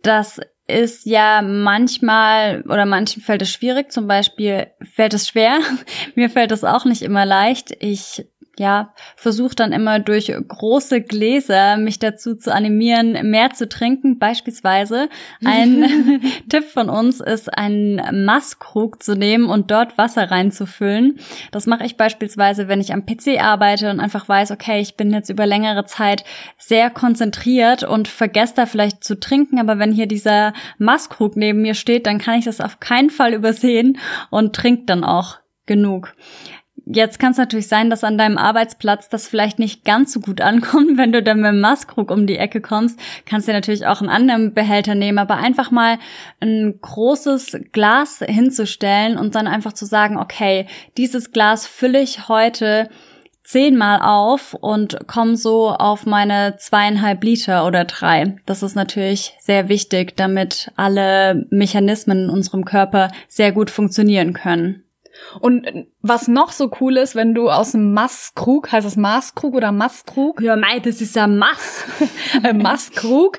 Das 0.03 0.41
ist 0.67 1.05
ja 1.05 1.43
manchmal 1.43 2.63
oder 2.63 2.87
manchen 2.87 3.23
fällt 3.23 3.43
es 3.43 3.51
schwierig, 3.51 3.93
zum 3.93 4.07
Beispiel 4.07 4.69
fällt 4.95 5.15
es 5.15 5.29
schwer. 5.29 5.59
Mir 6.15 6.31
fällt 6.31 6.53
es 6.53 6.65
auch 6.65 6.85
nicht 6.85 7.03
immer 7.03 7.27
leicht. 7.27 7.77
Ich 7.81 8.25
ja, 8.61 8.93
versuche 9.17 9.55
dann 9.55 9.73
immer 9.73 10.01
durch 10.01 10.31
große 10.31 11.01
Gläser 11.01 11.79
mich 11.79 11.99
dazu 11.99 12.35
zu 12.35 12.53
animieren, 12.53 13.31
mehr 13.31 13.55
zu 13.55 13.67
trinken. 13.71 14.19
Beispielsweise 14.19 15.09
ein 15.43 16.21
Tipp 16.51 16.65
von 16.65 16.91
uns 16.91 17.21
ist, 17.21 17.57
einen 17.57 18.27
Masskrug 18.27 19.03
zu 19.03 19.17
nehmen 19.17 19.47
und 19.47 19.71
dort 19.71 19.97
Wasser 19.97 20.31
reinzufüllen. 20.31 21.19
Das 21.53 21.65
mache 21.67 21.87
ich 21.87 21.97
beispielsweise, 21.97 22.69
wenn 22.69 22.83
ich 22.83 22.93
am 22.93 23.07
PC 23.07 23.43
arbeite 23.43 23.89
und 23.89 23.99
einfach 23.99 24.29
weiß, 24.29 24.51
okay, 24.51 24.83
ich 24.83 24.95
bin 24.95 25.11
jetzt 25.11 25.31
über 25.31 25.47
längere 25.47 25.87
Zeit 25.87 26.25
sehr 26.59 26.91
konzentriert 26.91 27.83
und 27.83 28.09
vergesse 28.09 28.57
da 28.57 28.67
vielleicht 28.67 29.03
zu 29.03 29.19
trinken, 29.19 29.59
aber 29.59 29.79
wenn 29.79 29.91
hier 29.91 30.07
dieser 30.07 30.53
Masskrug 30.77 31.35
neben 31.35 31.63
mir 31.63 31.73
steht, 31.73 32.07
dann 32.07 32.19
kann 32.19 32.39
ich 32.39 32.45
das 32.45 32.61
auf 32.61 32.79
keinen 32.79 33.09
Fall 33.09 33.33
übersehen 33.33 33.97
und 34.29 34.55
trinke 34.55 34.85
dann 34.85 35.03
auch 35.03 35.39
genug. 35.65 36.13
Jetzt 36.93 37.21
kann 37.21 37.33
es 37.33 37.39
natürlich 37.39 37.69
sein, 37.69 37.89
dass 37.89 38.03
an 38.03 38.19
deinem 38.19 38.37
Arbeitsplatz 38.37 39.09
das 39.09 39.29
vielleicht 39.29 39.59
nicht 39.61 39.85
ganz 39.85 40.13
so 40.13 40.21
gut 40.21 40.41
ankommt, 40.41 40.99
wenn 40.99 41.13
du 41.13 41.23
dann 41.23 41.41
mit 41.41 41.53
dem 41.53 41.61
Maßkrug 41.61 42.11
um 42.11 42.27
die 42.27 42.37
Ecke 42.37 42.61
kommst. 42.61 42.99
Kannst 43.27 43.47
dir 43.47 43.53
natürlich 43.53 43.87
auch 43.87 44.01
einen 44.01 44.11
anderen 44.11 44.55
Behälter 44.55 44.95
nehmen, 44.95 45.19
aber 45.19 45.37
einfach 45.37 45.71
mal 45.71 45.99
ein 46.41 46.79
großes 46.81 47.59
Glas 47.73 48.25
hinzustellen 48.27 49.17
und 49.17 49.35
dann 49.35 49.47
einfach 49.47 49.73
zu 49.73 49.87
sagen, 49.87 50.19
okay, 50.19 50.67
dieses 50.97 51.31
Glas 51.33 51.67
fülle 51.67 52.01
ich 52.01 52.29
heute 52.29 52.89
zehnmal 53.45 54.01
auf 54.03 54.55
und 54.55 55.07
komme 55.07 55.37
so 55.37 55.71
auf 55.71 56.07
meine 56.07 56.57
zweieinhalb 56.57 57.23
Liter 57.25 57.67
oder 57.67 57.85
drei. 57.85 58.37
Das 58.47 58.63
ist 58.63 58.77
natürlich 58.77 59.35
sehr 59.41 59.69
wichtig, 59.69 60.17
damit 60.17 60.71
alle 60.77 61.47
Mechanismen 61.51 62.25
in 62.25 62.31
unserem 62.31 62.65
Körper 62.65 63.11
sehr 63.29 63.53
gut 63.53 63.71
funktionieren 63.71 64.35
können. 64.35 64.85
Und 65.41 65.87
was 66.03 66.29
noch 66.29 66.51
so 66.51 66.71
cool 66.81 66.97
ist, 66.97 67.15
wenn 67.15 67.35
du 67.35 67.51
aus 67.51 67.73
dem 67.73 67.93
Masskrug, 67.93 68.73
heißt 68.73 68.87
es 68.87 68.97
Maßkrug 68.97 69.55
oder 69.55 69.73
Masskrug? 69.73 70.41
Ja, 70.41 70.57
mei, 70.57 70.81
das 70.81 71.01
ist 71.01 71.17
ein 71.17 71.39
Mass. 71.39 71.85
ein 72.43 72.59
Masskrug 72.59 73.39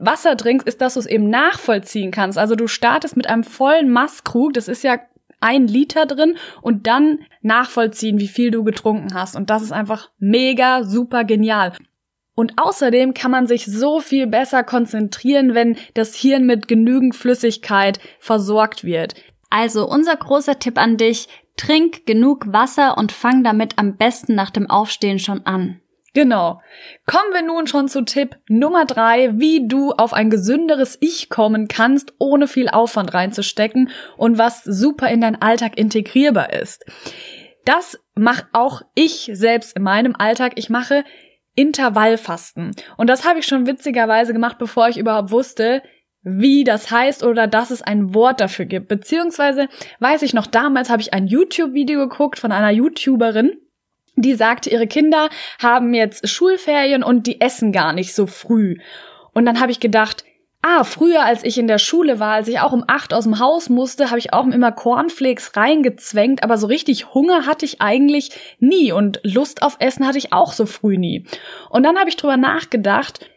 Wasser 0.00 0.36
trinkst, 0.36 0.66
ist, 0.66 0.80
dass 0.80 0.94
du 0.94 1.00
es 1.00 1.06
eben 1.06 1.28
nachvollziehen 1.28 2.10
kannst. 2.10 2.38
Also 2.38 2.54
du 2.54 2.66
startest 2.66 3.16
mit 3.16 3.28
einem 3.28 3.44
vollen 3.44 3.90
Masskrug, 3.90 4.52
das 4.54 4.68
ist 4.68 4.84
ja 4.84 4.98
ein 5.40 5.66
Liter 5.66 6.06
drin 6.06 6.36
und 6.62 6.86
dann 6.86 7.20
nachvollziehen, 7.42 8.18
wie 8.18 8.28
viel 8.28 8.50
du 8.50 8.64
getrunken 8.64 9.14
hast. 9.14 9.36
Und 9.36 9.50
das 9.50 9.62
ist 9.62 9.72
einfach 9.72 10.10
mega, 10.18 10.84
super 10.84 11.24
genial. 11.24 11.72
Und 12.34 12.54
außerdem 12.56 13.14
kann 13.14 13.30
man 13.30 13.46
sich 13.46 13.66
so 13.66 14.00
viel 14.00 14.26
besser 14.26 14.64
konzentrieren, 14.64 15.54
wenn 15.54 15.76
das 15.94 16.16
Hirn 16.16 16.46
mit 16.46 16.66
genügend 16.66 17.14
Flüssigkeit 17.14 18.00
versorgt 18.18 18.84
wird. 18.84 19.14
Also 19.54 19.88
unser 19.88 20.16
großer 20.16 20.58
Tipp 20.58 20.78
an 20.78 20.96
dich, 20.96 21.28
trink 21.56 22.06
genug 22.06 22.52
Wasser 22.52 22.98
und 22.98 23.12
fang 23.12 23.44
damit 23.44 23.78
am 23.78 23.96
besten 23.96 24.34
nach 24.34 24.50
dem 24.50 24.68
Aufstehen 24.68 25.20
schon 25.20 25.46
an. 25.46 25.80
Genau. 26.12 26.60
Kommen 27.06 27.32
wir 27.32 27.42
nun 27.42 27.68
schon 27.68 27.86
zu 27.86 28.04
Tipp 28.04 28.36
Nummer 28.48 28.84
drei, 28.84 29.30
wie 29.38 29.68
du 29.68 29.92
auf 29.92 30.12
ein 30.12 30.28
gesünderes 30.28 30.98
Ich 31.00 31.28
kommen 31.28 31.68
kannst, 31.68 32.14
ohne 32.18 32.48
viel 32.48 32.68
Aufwand 32.68 33.14
reinzustecken 33.14 33.90
und 34.16 34.38
was 34.38 34.64
super 34.64 35.08
in 35.08 35.20
deinen 35.20 35.40
Alltag 35.40 35.78
integrierbar 35.78 36.52
ist. 36.52 36.84
Das 37.64 38.00
mache 38.16 38.48
auch 38.52 38.82
ich 38.96 39.30
selbst 39.34 39.76
in 39.76 39.84
meinem 39.84 40.16
Alltag. 40.18 40.54
Ich 40.56 40.68
mache 40.68 41.04
Intervallfasten. 41.54 42.72
Und 42.96 43.08
das 43.08 43.24
habe 43.24 43.38
ich 43.38 43.46
schon 43.46 43.68
witzigerweise 43.68 44.32
gemacht, 44.32 44.58
bevor 44.58 44.88
ich 44.88 44.98
überhaupt 44.98 45.30
wusste, 45.30 45.80
wie 46.24 46.64
das 46.64 46.90
heißt 46.90 47.22
oder 47.22 47.46
dass 47.46 47.70
es 47.70 47.82
ein 47.82 48.14
Wort 48.14 48.40
dafür 48.40 48.64
gibt. 48.64 48.88
Beziehungsweise 48.88 49.68
weiß 50.00 50.22
ich 50.22 50.32
noch, 50.34 50.46
damals 50.46 50.90
habe 50.90 51.02
ich 51.02 51.12
ein 51.12 51.26
YouTube-Video 51.26 52.00
geguckt 52.08 52.38
von 52.38 52.50
einer 52.50 52.70
YouTuberin, 52.70 53.58
die 54.16 54.34
sagte, 54.34 54.70
ihre 54.70 54.86
Kinder 54.86 55.28
haben 55.62 55.92
jetzt 55.92 56.28
Schulferien 56.28 57.02
und 57.02 57.26
die 57.26 57.40
essen 57.40 57.72
gar 57.72 57.92
nicht 57.92 58.14
so 58.14 58.26
früh. 58.26 58.78
Und 59.32 59.44
dann 59.44 59.60
habe 59.60 59.72
ich 59.72 59.80
gedacht, 59.80 60.24
ah, 60.62 60.82
früher, 60.84 61.24
als 61.24 61.44
ich 61.44 61.58
in 61.58 61.66
der 61.66 61.78
Schule 61.78 62.20
war, 62.20 62.32
als 62.34 62.48
ich 62.48 62.58
auch 62.60 62.72
um 62.72 62.84
acht 62.86 63.12
aus 63.12 63.24
dem 63.24 63.38
Haus 63.38 63.68
musste, 63.68 64.08
habe 64.08 64.18
ich 64.18 64.32
auch 64.32 64.46
immer 64.46 64.72
Cornflakes 64.72 65.56
reingezwängt, 65.56 66.42
aber 66.42 66.56
so 66.56 66.66
richtig 66.68 67.12
Hunger 67.12 67.44
hatte 67.44 67.66
ich 67.66 67.82
eigentlich 67.82 68.30
nie 68.60 68.92
und 68.92 69.20
Lust 69.24 69.62
auf 69.62 69.76
Essen 69.80 70.06
hatte 70.06 70.16
ich 70.16 70.32
auch 70.32 70.54
so 70.54 70.64
früh 70.64 70.96
nie. 70.96 71.26
Und 71.68 71.82
dann 71.82 71.98
habe 71.98 72.08
ich 72.08 72.16
drüber 72.16 72.38
nachgedacht, 72.38 73.28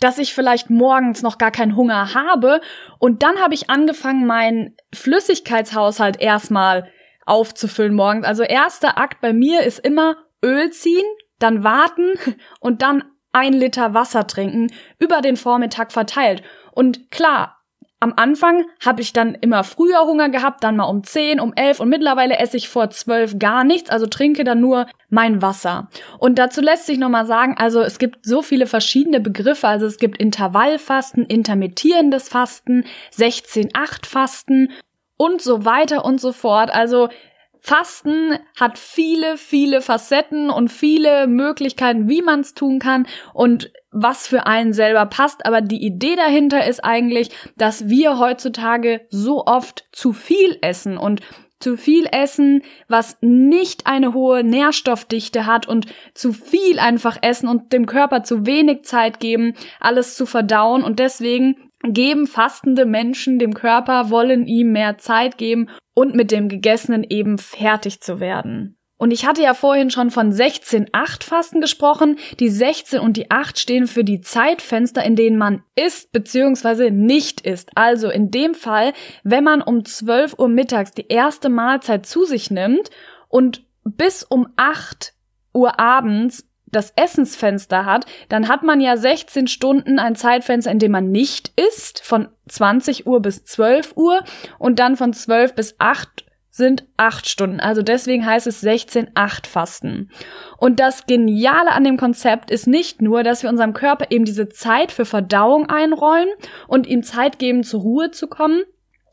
dass 0.00 0.18
ich 0.18 0.34
vielleicht 0.34 0.70
morgens 0.70 1.22
noch 1.22 1.38
gar 1.38 1.50
keinen 1.50 1.76
Hunger 1.76 2.14
habe. 2.14 2.60
Und 2.98 3.22
dann 3.22 3.38
habe 3.38 3.54
ich 3.54 3.70
angefangen, 3.70 4.26
meinen 4.26 4.76
Flüssigkeitshaushalt 4.92 6.20
erstmal 6.20 6.90
aufzufüllen 7.26 7.94
morgens. 7.94 8.26
Also 8.26 8.42
erster 8.42 8.98
Akt 8.98 9.20
bei 9.20 9.32
mir 9.32 9.62
ist 9.62 9.78
immer 9.78 10.16
Öl 10.42 10.70
ziehen, 10.70 11.06
dann 11.38 11.62
warten 11.62 12.14
und 12.60 12.82
dann 12.82 13.04
ein 13.32 13.52
Liter 13.52 13.94
Wasser 13.94 14.26
trinken 14.26 14.72
über 14.98 15.20
den 15.20 15.36
Vormittag 15.36 15.92
verteilt. 15.92 16.42
Und 16.72 17.10
klar, 17.10 17.59
am 18.00 18.14
Anfang 18.16 18.64
habe 18.84 19.02
ich 19.02 19.12
dann 19.12 19.34
immer 19.34 19.62
früher 19.62 20.00
Hunger 20.00 20.30
gehabt, 20.30 20.64
dann 20.64 20.76
mal 20.76 20.84
um 20.84 21.04
10, 21.04 21.38
um 21.38 21.52
11 21.54 21.80
und 21.80 21.90
mittlerweile 21.90 22.38
esse 22.38 22.56
ich 22.56 22.70
vor 22.70 22.88
12 22.88 23.38
gar 23.38 23.62
nichts, 23.62 23.90
also 23.90 24.06
trinke 24.06 24.42
dann 24.42 24.60
nur 24.60 24.86
mein 25.10 25.42
Wasser. 25.42 25.88
Und 26.18 26.38
dazu 26.38 26.62
lässt 26.62 26.86
sich 26.86 26.98
nochmal 26.98 27.26
sagen, 27.26 27.56
also 27.58 27.82
es 27.82 27.98
gibt 27.98 28.24
so 28.24 28.40
viele 28.40 28.66
verschiedene 28.66 29.20
Begriffe, 29.20 29.68
also 29.68 29.84
es 29.84 29.98
gibt 29.98 30.16
Intervallfasten, 30.16 31.26
intermittierendes 31.26 32.30
Fasten, 32.30 32.84
16-8 33.14 34.06
Fasten 34.06 34.70
und 35.18 35.42
so 35.42 35.66
weiter 35.66 36.02
und 36.06 36.22
so 36.22 36.32
fort. 36.32 36.70
Also 36.70 37.10
Fasten 37.60 38.38
hat 38.58 38.78
viele, 38.78 39.36
viele 39.36 39.82
Facetten 39.82 40.50
und 40.50 40.68
viele 40.68 41.26
Möglichkeiten, 41.26 42.08
wie 42.08 42.22
man 42.22 42.40
es 42.40 42.54
tun 42.54 42.78
kann 42.78 43.06
und 43.34 43.70
was 43.90 44.26
für 44.26 44.46
einen 44.46 44.72
selber 44.72 45.06
passt. 45.06 45.44
Aber 45.44 45.60
die 45.60 45.84
Idee 45.84 46.16
dahinter 46.16 46.66
ist 46.66 46.82
eigentlich, 46.82 47.30
dass 47.56 47.88
wir 47.88 48.18
heutzutage 48.18 49.02
so 49.10 49.44
oft 49.46 49.84
zu 49.92 50.12
viel 50.12 50.58
essen 50.62 50.96
und 50.96 51.20
zu 51.60 51.76
viel 51.76 52.08
essen, 52.10 52.62
was 52.88 53.18
nicht 53.20 53.86
eine 53.86 54.14
hohe 54.14 54.42
Nährstoffdichte 54.42 55.44
hat 55.44 55.68
und 55.68 55.86
zu 56.14 56.32
viel 56.32 56.78
einfach 56.78 57.18
essen 57.20 57.48
und 57.48 57.74
dem 57.74 57.84
Körper 57.84 58.22
zu 58.22 58.46
wenig 58.46 58.84
Zeit 58.84 59.20
geben, 59.20 59.54
alles 59.78 60.16
zu 60.16 60.24
verdauen 60.24 60.82
und 60.82 60.98
deswegen 60.98 61.69
geben 61.82 62.26
fastende 62.26 62.84
Menschen 62.84 63.38
dem 63.38 63.54
Körper, 63.54 64.10
wollen 64.10 64.46
ihm 64.46 64.72
mehr 64.72 64.98
Zeit 64.98 65.38
geben 65.38 65.68
und 65.94 66.14
mit 66.14 66.30
dem 66.30 66.48
Gegessenen 66.48 67.04
eben 67.04 67.38
fertig 67.38 68.00
zu 68.00 68.20
werden. 68.20 68.76
Und 69.00 69.12
ich 69.12 69.24
hatte 69.24 69.42
ja 69.42 69.54
vorhin 69.54 69.88
schon 69.88 70.10
von 70.10 70.30
16-8 70.30 71.24
Fasten 71.24 71.62
gesprochen. 71.62 72.18
Die 72.38 72.50
16 72.50 73.00
und 73.00 73.16
die 73.16 73.30
8 73.30 73.58
stehen 73.58 73.86
für 73.86 74.04
die 74.04 74.20
Zeitfenster, 74.20 75.02
in 75.02 75.16
denen 75.16 75.38
man 75.38 75.62
isst 75.74 76.12
bzw. 76.12 76.90
nicht 76.90 77.40
isst. 77.40 77.70
Also 77.76 78.10
in 78.10 78.30
dem 78.30 78.52
Fall, 78.52 78.92
wenn 79.24 79.42
man 79.42 79.62
um 79.62 79.86
12 79.86 80.38
Uhr 80.38 80.48
mittags 80.48 80.90
die 80.90 81.08
erste 81.08 81.48
Mahlzeit 81.48 82.04
zu 82.04 82.26
sich 82.26 82.50
nimmt 82.50 82.90
und 83.28 83.64
bis 83.84 84.22
um 84.22 84.48
8 84.56 85.14
Uhr 85.54 85.80
abends 85.80 86.49
das 86.72 86.92
Essensfenster 86.96 87.84
hat, 87.84 88.06
dann 88.28 88.48
hat 88.48 88.62
man 88.62 88.80
ja 88.80 88.96
16 88.96 89.46
Stunden 89.48 89.98
ein 89.98 90.16
Zeitfenster, 90.16 90.70
in 90.70 90.78
dem 90.78 90.92
man 90.92 91.10
nicht 91.10 91.52
isst, 91.56 92.02
von 92.04 92.28
20 92.48 93.06
Uhr 93.06 93.20
bis 93.20 93.44
12 93.44 93.96
Uhr 93.96 94.22
und 94.58 94.78
dann 94.78 94.96
von 94.96 95.12
12 95.12 95.54
bis 95.54 95.76
8 95.78 96.24
sind 96.50 96.84
8 96.96 97.28
Stunden. 97.28 97.60
Also 97.60 97.82
deswegen 97.82 98.26
heißt 98.26 98.46
es 98.46 98.62
16-8 98.62 99.46
Fasten. 99.46 100.10
Und 100.58 100.80
das 100.80 101.06
Geniale 101.06 101.72
an 101.72 101.84
dem 101.84 101.96
Konzept 101.96 102.50
ist 102.50 102.66
nicht 102.66 103.00
nur, 103.00 103.22
dass 103.22 103.42
wir 103.42 103.50
unserem 103.50 103.72
Körper 103.72 104.06
eben 104.10 104.24
diese 104.24 104.48
Zeit 104.48 104.92
für 104.92 105.04
Verdauung 105.04 105.68
einräumen 105.68 106.32
und 106.66 106.86
ihm 106.86 107.02
Zeit 107.02 107.38
geben, 107.38 107.62
zur 107.62 107.80
Ruhe 107.80 108.10
zu 108.10 108.26
kommen, 108.26 108.62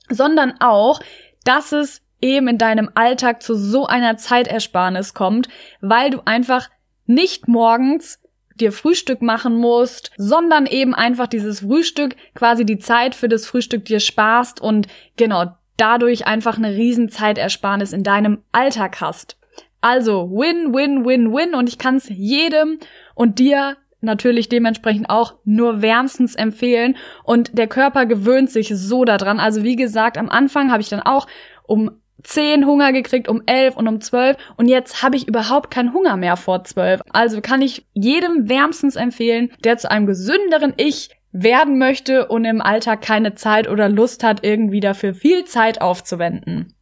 sondern 0.10 0.56
auch, 0.60 1.00
dass 1.44 1.72
es 1.72 2.02
eben 2.22 2.48
in 2.48 2.58
deinem 2.58 2.90
Alltag 2.96 3.44
zu 3.44 3.56
so 3.56 3.86
einer 3.86 4.18
Zeitersparnis 4.18 5.14
kommt, 5.14 5.48
weil 5.82 6.10
du 6.10 6.22
einfach 6.26 6.70
nicht 7.08 7.48
morgens 7.48 8.20
dir 8.56 8.72
Frühstück 8.72 9.22
machen 9.22 9.58
musst, 9.58 10.12
sondern 10.18 10.66
eben 10.66 10.96
einfach 10.96 11.28
dieses 11.28 11.62
Frühstück, 11.62 12.16
quasi 12.34 12.66
die 12.66 12.80
Zeit 12.80 13.16
für 13.16 13.30
das 13.30 13.46
Frühstück 13.46 13.86
dir 13.86 14.00
sparst 14.00 14.62
und 14.62 14.88
genau 15.16 15.56
dadurch 15.78 16.26
einfach 16.26 16.58
eine 16.58 16.72
riesen 16.72 17.10
in 17.94 18.04
deinem 18.04 18.40
Alltag 18.52 19.00
hast. 19.00 19.38
Also 19.80 20.32
win, 20.32 20.74
win, 20.74 21.06
win, 21.06 21.34
win 21.34 21.54
und 21.54 21.70
ich 21.70 21.78
kann 21.78 21.98
es 21.98 22.10
jedem 22.10 22.80
und 23.14 23.40
dir 23.40 23.78
natürlich 24.02 24.50
dementsprechend 24.50 25.10
auch 25.10 25.36
nur 25.44 25.82
wärmstens 25.82 26.36
empfehlen 26.36 26.98
und 27.24 27.58
der 27.58 27.68
Körper 27.68 28.06
gewöhnt 28.06 28.50
sich 28.50 28.70
so 28.70 29.06
daran. 29.06 29.40
Also 29.40 29.64
wie 29.64 29.76
gesagt, 29.76 30.18
am 30.18 30.30
Anfang 30.30 30.72
habe 30.72 30.82
ich 30.82 30.90
dann 30.90 31.02
auch 31.02 31.28
um 31.64 31.92
10 32.24 32.66
Hunger 32.66 32.94
gekriegt, 32.94 33.28
um 33.28 33.42
11 33.46 33.76
und 33.76 33.88
um 33.88 34.02
12 34.02 34.38
und 34.58 34.68
jetzt 34.68 35.04
habe 35.04 35.16
ich 35.16 35.28
überhaupt 35.28 35.72
keinen 35.72 35.94
Hunger 35.94 36.18
mehr 36.18 36.38
vor 36.38 36.64
12. 36.64 37.02
Also 37.12 37.42
kann 37.42 37.62
ich 37.62 37.86
jedem 37.94 38.50
wärmstens 38.50 38.96
empfehlen, 38.96 39.52
der 39.64 39.78
zu 39.78 39.90
einem 39.90 40.06
gesünderen 40.06 40.74
Ich 40.78 41.10
werden 41.32 41.78
möchte 41.78 42.28
und 42.28 42.46
im 42.46 42.62
Alltag 42.62 43.02
keine 43.02 43.36
Zeit 43.36 43.68
oder 43.68 43.90
Lust 43.90 44.24
hat, 44.24 44.44
irgendwie 44.44 44.80
dafür 44.80 45.14
viel 45.14 45.46
Zeit 45.46 45.82
aufzuwenden. 45.82 46.74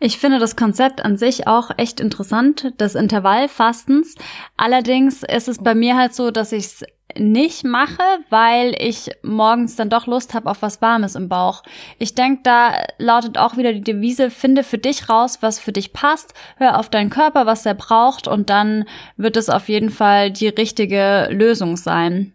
Ich 0.00 0.18
finde 0.18 0.38
das 0.38 0.56
Konzept 0.56 1.04
an 1.04 1.16
sich 1.16 1.46
auch 1.46 1.70
echt 1.76 2.00
interessant, 2.00 2.80
des 2.80 2.94
Intervallfastens. 2.94 4.16
Allerdings 4.56 5.22
ist 5.22 5.48
es 5.48 5.58
bei 5.58 5.74
mir 5.74 5.96
halt 5.96 6.14
so, 6.14 6.30
dass 6.30 6.52
ich 6.52 6.64
es 6.64 6.84
nicht 7.18 7.64
mache, 7.64 8.02
weil 8.30 8.74
ich 8.78 9.10
morgens 9.22 9.76
dann 9.76 9.90
doch 9.90 10.06
Lust 10.06 10.34
habe 10.34 10.48
auf 10.50 10.62
was 10.62 10.80
Warmes 10.80 11.14
im 11.14 11.28
Bauch. 11.28 11.62
Ich 11.98 12.14
denke, 12.14 12.40
da 12.44 12.72
lautet 12.98 13.38
auch 13.38 13.56
wieder 13.56 13.72
die 13.72 13.82
Devise, 13.82 14.30
finde 14.30 14.64
für 14.64 14.78
dich 14.78 15.08
raus, 15.08 15.38
was 15.40 15.58
für 15.58 15.72
dich 15.72 15.92
passt, 15.92 16.34
hör 16.56 16.78
auf 16.78 16.88
deinen 16.88 17.10
Körper, 17.10 17.46
was 17.46 17.66
er 17.66 17.74
braucht 17.74 18.28
und 18.28 18.50
dann 18.50 18.84
wird 19.16 19.36
es 19.36 19.50
auf 19.50 19.68
jeden 19.68 19.90
Fall 19.90 20.30
die 20.30 20.48
richtige 20.48 21.28
Lösung 21.30 21.76
sein. 21.76 22.34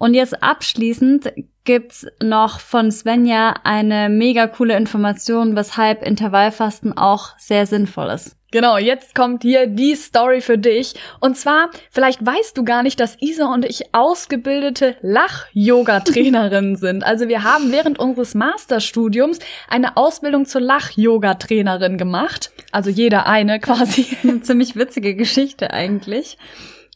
Und 0.00 0.14
jetzt 0.14 0.42
abschließend 0.42 1.30
gibt's 1.64 2.06
noch 2.22 2.58
von 2.58 2.90
Svenja 2.90 3.54
eine 3.64 4.08
mega 4.08 4.46
coole 4.46 4.74
Information, 4.74 5.54
weshalb 5.56 6.02
Intervallfasten 6.02 6.96
auch 6.96 7.38
sehr 7.38 7.66
sinnvoll 7.66 8.08
ist. 8.08 8.34
Genau, 8.50 8.78
jetzt 8.78 9.14
kommt 9.14 9.42
hier 9.42 9.66
die 9.66 9.94
Story 9.94 10.40
für 10.40 10.56
dich. 10.56 10.94
Und 11.20 11.36
zwar, 11.36 11.68
vielleicht 11.90 12.24
weißt 12.24 12.56
du 12.56 12.64
gar 12.64 12.82
nicht, 12.82 12.98
dass 12.98 13.20
Isa 13.20 13.52
und 13.52 13.66
ich 13.66 13.94
ausgebildete 13.94 14.96
Lach-Yoga-Trainerinnen 15.02 16.76
sind. 16.76 17.04
Also 17.04 17.28
wir 17.28 17.44
haben 17.44 17.70
während 17.70 17.98
unseres 17.98 18.34
Masterstudiums 18.34 19.38
eine 19.68 19.98
Ausbildung 19.98 20.46
zur 20.46 20.62
Lach-Yoga-Trainerin 20.62 21.98
gemacht. 21.98 22.52
Also 22.72 22.88
jeder 22.88 23.26
eine 23.26 23.60
quasi. 23.60 24.16
Eine 24.22 24.40
ziemlich 24.40 24.76
witzige 24.76 25.14
Geschichte 25.14 25.72
eigentlich. 25.74 26.38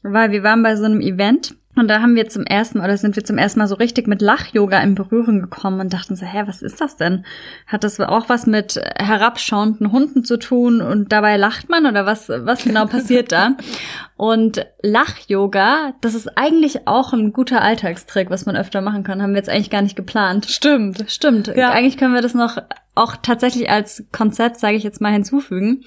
Weil 0.03 0.33
wir 0.33 0.43
waren 0.43 0.63
bei 0.63 0.75
so 0.75 0.85
einem 0.85 1.03
Event 1.03 1.55
und 1.77 1.89
da 1.89 2.01
haben 2.01 2.15
wir 2.15 2.29
zum 2.29 2.45
ersten 2.45 2.81
oder 2.81 2.97
sind 2.97 3.17
wir 3.17 3.25
zum 3.25 3.37
ersten 3.37 3.59
Mal 3.59 3.67
so 3.67 3.75
richtig 3.75 4.07
mit 4.07 4.23
Lach-Yoga 4.23 4.81
in 4.81 4.95
Berührung 4.95 5.41
gekommen 5.41 5.81
und 5.81 5.93
dachten 5.93 6.15
so, 6.15 6.25
hä, 6.25 6.45
was 6.47 6.63
ist 6.63 6.81
das 6.81 6.97
denn? 6.97 7.25
Hat 7.67 7.83
das 7.83 7.99
auch 8.01 8.29
was 8.29 8.47
mit 8.47 8.81
herabschauenden 8.97 9.91
Hunden 9.91 10.25
zu 10.25 10.39
tun 10.39 10.81
und 10.81 11.11
dabei 11.11 11.37
lacht 11.37 11.69
man 11.69 11.87
oder 11.87 12.07
was, 12.07 12.29
was 12.29 12.65
genau 12.65 12.87
passiert 12.87 13.33
da? 13.33 13.57
Und 14.17 14.65
Lach-Yoga, 14.81 15.95
das 16.01 16.15
ist 16.15 16.39
eigentlich 16.39 16.87
auch 16.87 17.13
ein 17.13 17.33
guter 17.33 17.63
Alltagstrick, 17.63 18.31
was 18.31 18.47
man 18.47 18.57
öfter 18.57 18.81
machen 18.81 19.03
kann. 19.03 19.21
Haben 19.21 19.33
wir 19.33 19.39
jetzt 19.39 19.49
eigentlich 19.49 19.71
gar 19.71 19.83
nicht 19.83 19.97
geplant. 19.97 20.47
Stimmt. 20.47 21.05
Stimmt. 21.09 21.49
Ja. 21.49 21.71
Eigentlich 21.71 21.97
können 21.97 22.15
wir 22.15 22.23
das 22.23 22.33
noch 22.33 22.59
auch 22.95 23.17
tatsächlich 23.21 23.69
als 23.69 24.05
Konzept, 24.13 24.61
sage 24.61 24.77
ich 24.77 24.85
jetzt 24.85 25.01
mal, 25.01 25.13
hinzufügen. 25.13 25.83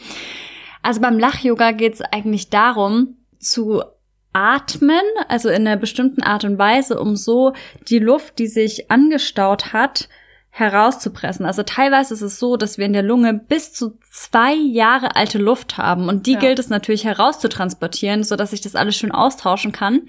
Also 0.84 1.00
beim 1.00 1.18
Lach-Yoga 1.18 1.72
geht 1.72 1.94
es 1.94 2.02
eigentlich 2.02 2.50
darum, 2.50 3.16
zu 3.40 3.82
atmen, 4.38 5.02
also 5.28 5.50
in 5.50 5.68
einer 5.68 5.78
bestimmten 5.78 6.22
Art 6.22 6.44
und 6.44 6.60
Weise, 6.60 7.00
um 7.00 7.16
so 7.16 7.54
die 7.90 7.98
Luft, 7.98 8.38
die 8.38 8.46
sich 8.46 8.92
angestaut 8.92 9.74
hat, 9.74 10.10
herauszupressen. 10.52 11.46
Also 11.46 11.64
teilweise 11.64 12.14
ist 12.14 12.22
es 12.22 12.38
so, 12.38 12.56
dass 12.56 12.78
wir 12.78 12.86
in 12.86 12.94
der 12.94 13.02
Lunge 13.02 13.34
bis 13.34 13.74
zu 13.74 13.98
zwei 14.12 14.54
Jahre 14.54 15.16
alte 15.16 15.40
Luft 15.40 15.78
haben 15.78 16.08
und 16.08 16.28
die 16.28 16.34
ja. 16.34 16.40
gilt 16.40 16.60
es 16.60 16.70
natürlich 16.70 17.04
herauszutransportieren, 17.04 18.24
so 18.24 18.36
dass 18.36 18.54
ich 18.54 18.62
das 18.62 18.76
alles 18.76 18.96
schön 18.96 19.12
austauschen 19.12 19.72
kann. 19.72 20.04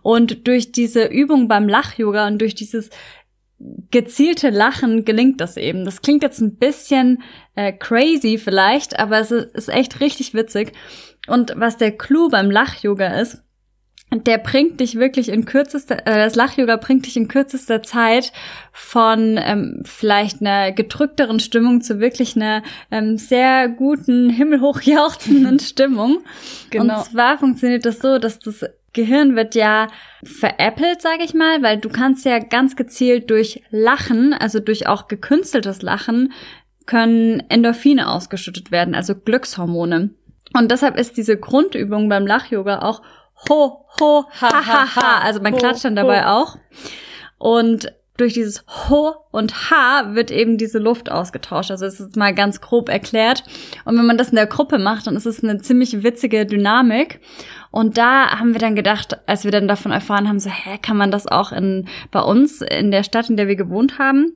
Und 0.00 0.46
durch 0.48 0.72
diese 0.72 1.04
Übung 1.04 1.46
beim 1.46 1.68
Lach-Yoga 1.68 2.26
und 2.26 2.38
durch 2.38 2.54
dieses 2.54 2.88
gezielte 3.90 4.50
Lachen 4.50 5.04
gelingt 5.04 5.40
das 5.40 5.56
eben. 5.56 5.84
Das 5.84 6.02
klingt 6.02 6.22
jetzt 6.22 6.40
ein 6.40 6.56
bisschen 6.56 7.22
äh, 7.54 7.72
crazy 7.72 8.38
vielleicht, 8.38 8.98
aber 8.98 9.18
es 9.18 9.30
ist 9.30 9.68
echt 9.68 10.00
richtig 10.00 10.32
witzig. 10.34 10.72
Und 11.26 11.52
was 11.56 11.76
der 11.76 11.96
Clou 11.96 12.28
beim 12.28 12.50
Lach-Yoga 12.50 13.18
ist, 13.18 13.42
der 14.12 14.38
bringt 14.38 14.80
dich 14.80 14.96
wirklich 14.98 15.28
in 15.28 15.44
kürzester, 15.44 16.06
äh, 16.06 16.16
das 16.16 16.36
Lach-Yoga 16.36 16.76
bringt 16.76 17.06
dich 17.06 17.16
in 17.16 17.28
kürzester 17.28 17.82
Zeit 17.82 18.32
von 18.72 19.38
ähm, 19.42 19.82
vielleicht 19.84 20.40
einer 20.40 20.72
gedrückteren 20.72 21.40
Stimmung 21.40 21.80
zu 21.80 21.98
wirklich 21.98 22.36
einer 22.36 22.62
ähm, 22.90 23.18
sehr 23.18 23.68
guten, 23.68 24.30
himmelhochjauchzenden 24.30 25.58
Stimmung. 25.60 26.18
Genau. 26.70 26.98
Und 26.98 27.04
zwar 27.04 27.38
funktioniert 27.38 27.84
das 27.84 27.98
so, 27.98 28.18
dass 28.18 28.38
das 28.38 28.64
Gehirn 28.92 29.36
wird 29.36 29.54
ja 29.54 29.88
veräppelt, 30.24 31.02
sage 31.02 31.22
ich 31.22 31.34
mal, 31.34 31.62
weil 31.62 31.76
du 31.76 31.88
kannst 31.88 32.24
ja 32.24 32.38
ganz 32.38 32.76
gezielt 32.76 33.28
durch 33.28 33.62
Lachen, 33.70 34.32
also 34.32 34.58
durch 34.58 34.86
auch 34.86 35.08
gekünsteltes 35.08 35.82
Lachen, 35.82 36.32
können 36.86 37.42
Endorphine 37.50 38.08
ausgeschüttet 38.08 38.70
werden, 38.70 38.94
also 38.94 39.14
Glückshormone. 39.14 40.10
Und 40.54 40.70
deshalb 40.70 40.96
ist 40.96 41.16
diese 41.16 41.36
Grundübung 41.36 42.08
beim 42.08 42.26
Lach-Yoga 42.26 42.78
auch 42.78 43.02
ho, 43.48 43.84
ho, 44.00 44.24
ha, 44.40 44.66
ha, 44.66 44.96
ha. 44.96 45.18
Also 45.22 45.40
man 45.40 45.56
klatscht 45.56 45.84
dann 45.84 45.96
dabei 45.96 46.26
auch. 46.26 46.56
Und 47.38 47.92
durch 48.16 48.32
dieses 48.32 48.64
Ho 48.66 49.14
und 49.30 49.70
Ha 49.70 50.14
wird 50.14 50.30
eben 50.30 50.56
diese 50.56 50.78
Luft 50.78 51.10
ausgetauscht. 51.10 51.70
Also 51.70 51.84
es 51.84 52.00
ist 52.00 52.16
mal 52.16 52.34
ganz 52.34 52.60
grob 52.60 52.88
erklärt. 52.88 53.44
Und 53.84 53.98
wenn 53.98 54.06
man 54.06 54.18
das 54.18 54.30
in 54.30 54.36
der 54.36 54.46
Gruppe 54.46 54.78
macht, 54.78 55.06
dann 55.06 55.16
ist 55.16 55.26
es 55.26 55.44
eine 55.44 55.58
ziemlich 55.58 56.02
witzige 56.02 56.46
Dynamik. 56.46 57.20
Und 57.70 57.98
da 57.98 58.38
haben 58.38 58.52
wir 58.52 58.60
dann 58.60 58.74
gedacht, 58.74 59.18
als 59.26 59.44
wir 59.44 59.50
dann 59.50 59.68
davon 59.68 59.92
erfahren 59.92 60.28
haben, 60.28 60.40
so, 60.40 60.50
hä, 60.50 60.78
kann 60.80 60.96
man 60.96 61.10
das 61.10 61.26
auch 61.26 61.52
in, 61.52 61.88
bei 62.10 62.20
uns 62.20 62.62
in 62.62 62.90
der 62.90 63.02
Stadt, 63.02 63.28
in 63.28 63.36
der 63.36 63.48
wir 63.48 63.56
gewohnt 63.56 63.98
haben? 63.98 64.32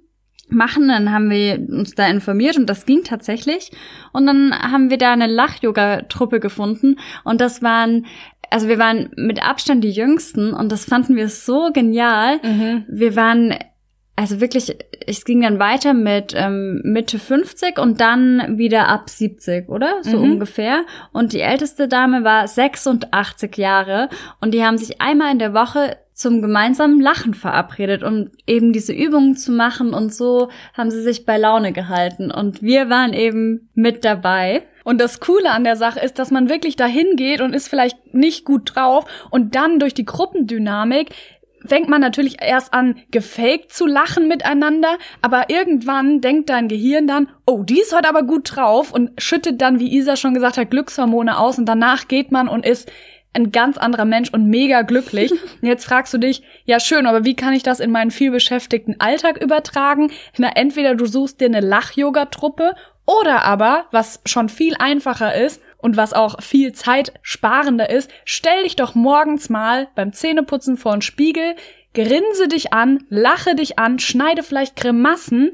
machen. 0.52 0.88
Dann 0.88 1.12
haben 1.12 1.30
wir 1.30 1.61
uns 1.69 1.95
da 1.95 2.09
informiert 2.09 2.57
und 2.57 2.66
das 2.66 2.85
ging 2.87 3.04
tatsächlich. 3.04 3.71
Und 4.12 4.26
dann 4.26 4.52
haben 4.52 4.90
wir 4.90 4.99
da 4.99 5.12
eine 5.12 5.28
Lach-Yoga-Truppe 5.28 6.40
gefunden 6.40 6.97
und 7.23 7.40
das 7.40 7.62
waren 7.62 8.07
also 8.50 8.69
wir 8.69 8.78
waren 8.78 9.11
mit 9.16 9.42
Abstand 9.42 9.85
die 9.85 9.90
Jüngsten 9.90 10.52
und 10.52 10.71
das 10.71 10.85
fanden 10.85 11.16
wir 11.16 11.28
so 11.28 11.71
genial. 11.73 12.38
Mhm. 12.42 12.85
Wir 12.88 13.16
waren 13.16 13.55
also 14.20 14.40
wirklich, 14.42 14.77
es 15.07 15.24
ging 15.24 15.40
dann 15.40 15.59
weiter 15.59 15.94
mit 15.94 16.35
ähm, 16.37 16.83
Mitte 16.85 17.18
50 17.18 17.79
und 17.79 18.03
dann 18.03 18.59
wieder 18.59 18.88
ab 18.88 19.09
70, 19.09 19.70
oder? 19.70 20.01
So 20.03 20.18
mhm. 20.18 20.33
ungefähr. 20.33 20.85
Und 21.12 21.33
die 21.33 21.40
älteste 21.40 21.88
Dame 21.88 22.22
war 22.22 22.46
86 22.46 23.57
Jahre 23.57 24.11
und 24.42 24.53
die 24.53 24.62
haben 24.62 24.77
sich 24.77 25.01
einmal 25.01 25.33
in 25.33 25.38
der 25.38 25.55
Woche 25.55 25.96
zum 26.12 26.42
gemeinsamen 26.42 27.01
Lachen 27.01 27.33
verabredet, 27.33 28.03
um 28.03 28.29
eben 28.46 28.74
diese 28.74 28.92
Übungen 28.92 29.37
zu 29.37 29.53
machen 29.53 29.94
und 29.94 30.12
so 30.12 30.51
haben 30.74 30.90
sie 30.90 31.01
sich 31.01 31.24
bei 31.24 31.38
Laune 31.38 31.72
gehalten 31.72 32.31
und 32.31 32.61
wir 32.61 32.90
waren 32.90 33.14
eben 33.14 33.70
mit 33.74 34.05
dabei. 34.05 34.64
Und 34.85 35.01
das 35.01 35.21
Coole 35.21 35.51
an 35.51 35.64
der 35.64 35.77
Sache 35.77 36.01
ist, 36.01 36.19
dass 36.19 36.31
man 36.31 36.49
wirklich 36.49 36.77
dahin 36.77 37.16
geht 37.16 37.40
und 37.40 37.55
ist 37.55 37.69
vielleicht 37.69 38.14
nicht 38.14 38.45
gut 38.45 38.75
drauf 38.75 39.05
und 39.31 39.55
dann 39.55 39.79
durch 39.79 39.95
die 39.95 40.05
Gruppendynamik 40.05 41.11
fängt 41.66 41.88
man 41.88 42.01
natürlich 42.01 42.37
erst 42.40 42.73
an, 42.73 42.97
gefaked 43.11 43.73
zu 43.73 43.87
lachen 43.87 44.29
miteinander, 44.29 44.97
aber 45.21 45.51
irgendwann 45.51 46.21
denkt 46.21 46.49
dein 46.49 46.69
Gehirn 46.69 47.07
dann, 47.07 47.29
oh, 47.47 47.62
die 47.62 47.81
ist 47.81 47.95
heute 47.95 48.09
aber 48.09 48.23
gut 48.23 48.57
drauf 48.57 48.93
und 48.93 49.11
schüttet 49.21 49.61
dann, 49.61 49.79
wie 49.79 49.95
Isa 49.95 50.16
schon 50.16 50.35
gesagt 50.35 50.57
hat, 50.57 50.71
Glückshormone 50.71 51.38
aus 51.38 51.59
und 51.59 51.66
danach 51.66 52.09
geht 52.09 52.33
man 52.33 52.49
und 52.49 52.64
ist 52.64 52.90
ein 53.33 53.53
ganz 53.53 53.79
anderer 53.79 54.05
Mensch 54.05 54.31
und 54.33 54.47
mega 54.47 54.83
glücklich. 54.83 55.31
Und 55.31 55.40
jetzt 55.62 55.85
fragst 55.85 56.12
du 56.12 56.19
dich, 56.19 56.43
ja 56.64 56.81
schön, 56.81 57.07
aber 57.07 57.25
wie 57.25 57.37
kann 57.37 57.53
ich 57.53 57.62
das 57.62 57.81
in 57.81 57.93
meinen 57.93 58.11
vielbeschäftigten 58.11 58.99
Alltag 58.99 59.40
übertragen? 59.40 60.11
Na, 60.38 60.51
entweder 60.55 60.95
du 60.95 61.07
suchst 61.07 61.40
dir 61.40 61.47
eine 61.47 61.61
Lach-Yoga-Truppe 61.61 62.75
oder 63.11 63.44
aber, 63.44 63.87
was 63.90 64.20
schon 64.25 64.49
viel 64.49 64.77
einfacher 64.79 65.35
ist 65.35 65.61
und 65.79 65.96
was 65.96 66.12
auch 66.12 66.40
viel 66.40 66.73
zeitsparender 66.73 67.90
ist, 67.90 68.11
stell 68.25 68.62
dich 68.62 68.77
doch 68.77 68.94
morgens 68.94 69.49
mal 69.49 69.88
beim 69.96 70.12
Zähneputzen 70.12 70.77
vor 70.77 70.92
den 70.92 71.03
Spiegel, 71.03 71.57
grinse 71.92 72.46
dich 72.46 72.73
an, 72.73 73.05
lache 73.09 73.57
dich 73.57 73.79
an, 73.81 73.99
schneide 73.99 74.44
vielleicht 74.44 74.77
Grimassen 74.77 75.53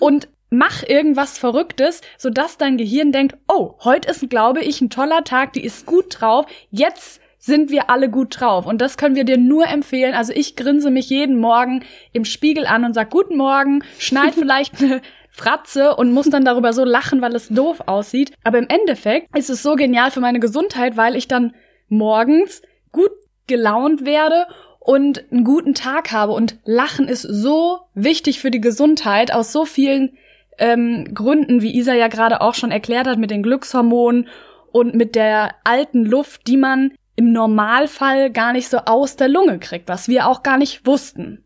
und 0.00 0.28
mach 0.50 0.82
irgendwas 0.82 1.38
Verrücktes, 1.38 2.00
sodass 2.18 2.58
dein 2.58 2.76
Gehirn 2.76 3.12
denkt, 3.12 3.36
oh, 3.46 3.74
heute 3.84 4.10
ist, 4.10 4.28
glaube 4.28 4.62
ich, 4.62 4.80
ein 4.80 4.90
toller 4.90 5.22
Tag, 5.22 5.52
die 5.52 5.64
ist 5.64 5.86
gut 5.86 6.20
drauf, 6.20 6.46
jetzt 6.70 7.20
sind 7.38 7.70
wir 7.70 7.88
alle 7.88 8.10
gut 8.10 8.40
drauf. 8.40 8.66
Und 8.66 8.80
das 8.80 8.96
können 8.96 9.14
wir 9.14 9.22
dir 9.22 9.38
nur 9.38 9.68
empfehlen. 9.68 10.14
Also 10.14 10.32
ich 10.32 10.56
grinse 10.56 10.90
mich 10.90 11.08
jeden 11.10 11.38
Morgen 11.38 11.84
im 12.12 12.24
Spiegel 12.24 12.66
an 12.66 12.84
und 12.84 12.92
sag 12.92 13.10
Guten 13.10 13.36
Morgen, 13.36 13.84
schneid 13.98 14.34
vielleicht 14.38 14.82
eine 14.82 15.00
Fratze 15.36 15.94
und 15.94 16.12
muss 16.12 16.30
dann 16.30 16.46
darüber 16.46 16.72
so 16.72 16.82
lachen, 16.82 17.20
weil 17.20 17.36
es 17.36 17.48
doof 17.48 17.82
aussieht. 17.84 18.32
Aber 18.42 18.56
im 18.56 18.68
Endeffekt 18.68 19.36
ist 19.36 19.50
es 19.50 19.62
so 19.62 19.74
genial 19.74 20.10
für 20.10 20.20
meine 20.20 20.40
Gesundheit, 20.40 20.96
weil 20.96 21.14
ich 21.14 21.28
dann 21.28 21.54
morgens 21.88 22.62
gut 22.90 23.10
gelaunt 23.46 24.06
werde 24.06 24.46
und 24.80 25.30
einen 25.30 25.44
guten 25.44 25.74
Tag 25.74 26.10
habe. 26.10 26.32
Und 26.32 26.56
Lachen 26.64 27.06
ist 27.06 27.20
so 27.20 27.80
wichtig 27.92 28.40
für 28.40 28.50
die 28.50 28.62
Gesundheit 28.62 29.30
aus 29.30 29.52
so 29.52 29.66
vielen 29.66 30.16
ähm, 30.56 31.12
Gründen, 31.12 31.60
wie 31.60 31.76
Isa 31.76 31.92
ja 31.92 32.08
gerade 32.08 32.40
auch 32.40 32.54
schon 32.54 32.70
erklärt 32.70 33.06
hat, 33.06 33.18
mit 33.18 33.30
den 33.30 33.42
Glückshormonen 33.42 34.28
und 34.72 34.94
mit 34.94 35.14
der 35.16 35.54
alten 35.64 36.06
Luft, 36.06 36.46
die 36.46 36.56
man 36.56 36.92
im 37.14 37.32
Normalfall 37.32 38.30
gar 38.30 38.54
nicht 38.54 38.68
so 38.70 38.78
aus 38.78 39.16
der 39.16 39.28
Lunge 39.28 39.58
kriegt, 39.58 39.86
was 39.86 40.08
wir 40.08 40.28
auch 40.28 40.42
gar 40.42 40.56
nicht 40.56 40.86
wussten. 40.86 41.44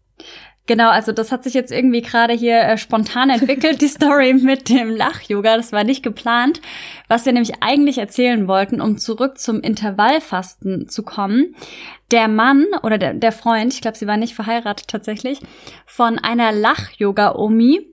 Genau, 0.71 0.91
also 0.91 1.11
das 1.11 1.33
hat 1.33 1.43
sich 1.43 1.55
jetzt 1.55 1.73
irgendwie 1.73 2.01
gerade 2.01 2.33
hier 2.33 2.61
äh, 2.61 2.79
spontan 2.79 3.29
entwickelt, 3.29 3.81
die 3.81 3.89
Story 3.89 4.33
mit 4.41 4.69
dem 4.69 4.89
Lach-Yoga. 4.89 5.57
Das 5.57 5.73
war 5.73 5.83
nicht 5.83 6.05
geplant. 6.05 6.61
Was 7.09 7.27
wir 7.27 7.33
nämlich 7.33 7.61
eigentlich 7.61 7.99
erzählen 7.99 8.47
wollten, 8.47 8.81
um 8.81 8.97
zurück 8.97 9.39
zum 9.39 9.63
Intervallfasten 9.63 10.89
zu 10.89 11.03
kommen. 11.03 11.57
Der 12.13 12.29
Mann 12.29 12.67
oder 12.85 12.99
der, 12.99 13.15
der 13.15 13.33
Freund, 13.33 13.75
ich 13.75 13.81
glaube, 13.81 13.99
sie 13.99 14.07
war 14.07 14.17
nicht 14.17 14.37
verheiratet 14.37 14.87
tatsächlich, 14.87 15.41
von 15.87 16.21
einer 16.21 16.53
Lach-Yoga-Omi, 16.53 17.90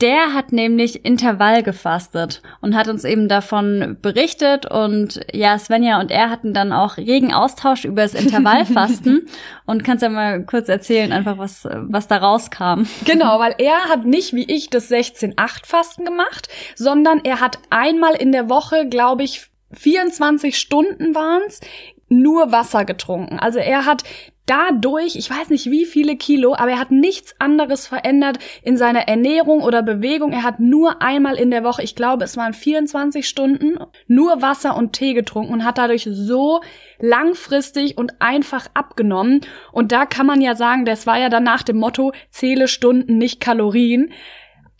der 0.00 0.32
hat 0.32 0.52
nämlich 0.52 1.04
Intervall 1.04 1.62
gefastet 1.62 2.42
und 2.60 2.76
hat 2.76 2.86
uns 2.88 3.04
eben 3.04 3.28
davon 3.28 3.96
berichtet 4.00 4.64
und 4.70 5.20
ja, 5.32 5.58
Svenja 5.58 6.00
und 6.00 6.10
er 6.12 6.30
hatten 6.30 6.54
dann 6.54 6.72
auch 6.72 6.98
regen 6.98 7.34
Austausch 7.34 7.84
über 7.84 8.02
das 8.02 8.14
Intervallfasten 8.14 9.26
und 9.66 9.82
kannst 9.82 10.02
ja 10.02 10.08
mal 10.08 10.44
kurz 10.44 10.68
erzählen, 10.68 11.10
einfach 11.10 11.38
was, 11.38 11.66
was 11.72 12.06
da 12.06 12.18
rauskam. 12.18 12.84
Genau, 13.04 13.40
weil 13.40 13.56
er 13.58 13.88
hat 13.88 14.04
nicht 14.04 14.34
wie 14.34 14.44
ich 14.44 14.70
das 14.70 14.90
16-8-Fasten 14.90 16.04
gemacht, 16.04 16.48
sondern 16.76 17.20
er 17.24 17.40
hat 17.40 17.58
einmal 17.70 18.14
in 18.14 18.30
der 18.30 18.48
Woche, 18.48 18.88
glaube 18.88 19.24
ich, 19.24 19.50
24 19.72 20.56
Stunden 20.56 21.14
waren's, 21.14 21.60
nur 22.08 22.52
Wasser 22.52 22.84
getrunken. 22.84 23.38
Also 23.38 23.58
er 23.58 23.84
hat 23.84 24.04
dadurch, 24.48 25.14
ich 25.16 25.30
weiß 25.30 25.50
nicht 25.50 25.70
wie 25.70 25.84
viele 25.84 26.16
Kilo, 26.16 26.54
aber 26.54 26.72
er 26.72 26.78
hat 26.78 26.90
nichts 26.90 27.34
anderes 27.38 27.86
verändert 27.86 28.38
in 28.62 28.76
seiner 28.76 29.06
Ernährung 29.06 29.62
oder 29.62 29.82
Bewegung. 29.82 30.32
Er 30.32 30.42
hat 30.42 30.58
nur 30.58 31.02
einmal 31.02 31.36
in 31.36 31.50
der 31.50 31.64
Woche, 31.64 31.82
ich 31.82 31.94
glaube, 31.94 32.24
es 32.24 32.36
waren 32.36 32.54
24 32.54 33.28
Stunden, 33.28 33.78
nur 34.06 34.42
Wasser 34.42 34.76
und 34.76 34.94
Tee 34.94 35.14
getrunken 35.14 35.52
und 35.52 35.64
hat 35.64 35.78
dadurch 35.78 36.08
so 36.10 36.60
langfristig 36.98 37.98
und 37.98 38.20
einfach 38.20 38.66
abgenommen. 38.74 39.42
Und 39.70 39.92
da 39.92 40.06
kann 40.06 40.26
man 40.26 40.40
ja 40.40 40.54
sagen, 40.54 40.84
das 40.84 41.06
war 41.06 41.18
ja 41.18 41.28
dann 41.28 41.44
nach 41.44 41.62
dem 41.62 41.76
Motto, 41.76 42.12
zähle 42.30 42.68
Stunden, 42.68 43.18
nicht 43.18 43.40
Kalorien. 43.40 44.12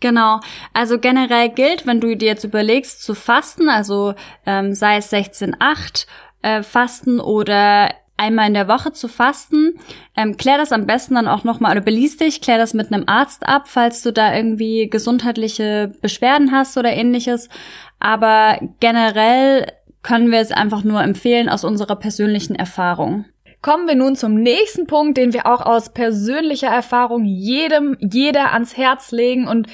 Genau. 0.01 0.41
Also 0.73 0.99
generell 0.99 1.49
gilt, 1.51 1.87
wenn 1.87 2.01
du 2.01 2.17
dir 2.17 2.29
jetzt 2.29 2.45
überlegst 2.45 3.03
zu 3.03 3.15
fasten, 3.15 3.69
also 3.69 4.15
ähm, 4.47 4.73
sei 4.73 4.97
es 4.99 5.13
16,8 5.13 6.07
äh, 6.43 6.63
Fasten 6.63 7.21
oder 7.21 7.91
einmal 8.19 8.49
in 8.49 8.55
der 8.55 8.69
Woche 8.69 8.93
zu 8.93 9.09
fasten. 9.09 9.79
Ähm, 10.17 10.37
klär 10.37 10.59
das 10.59 10.73
am 10.73 10.87
besten 10.87 11.15
dann 11.15 11.29
auch 11.29 11.45
nochmal, 11.45 11.73
oder 11.73 11.81
beließ 11.81 12.19
dich, 12.19 12.43
klär 12.43 12.59
das 12.59 12.75
mit 12.75 12.93
einem 12.93 13.05
Arzt 13.07 13.47
ab, 13.47 13.69
falls 13.69 14.03
du 14.03 14.13
da 14.13 14.35
irgendwie 14.35 14.91
gesundheitliche 14.91 15.93
Beschwerden 16.03 16.53
hast 16.53 16.77
oder 16.77 16.93
ähnliches. 16.93 17.49
Aber 18.01 18.59
generell 18.81 19.73
können 20.03 20.31
wir 20.31 20.41
es 20.41 20.53
einfach 20.53 20.85
nur 20.85 21.03
empfehlen 21.03 21.49
aus 21.49 21.65
unserer 21.65 21.97
persönlichen 21.97 22.55
Erfahrung. 22.55 23.25
Kommen 23.61 23.89
wir 23.89 23.97
nun 23.97 24.15
zum 24.15 24.35
nächsten 24.35 24.87
Punkt, 24.87 25.17
den 25.17 25.33
wir 25.33 25.47
auch 25.47 25.63
aus 25.63 25.93
persönlicher 25.93 26.69
Erfahrung 26.69 27.25
jedem, 27.25 27.97
jeder 28.01 28.53
ans 28.53 28.77
Herz 28.77 29.11
legen 29.11 29.49
und 29.49 29.67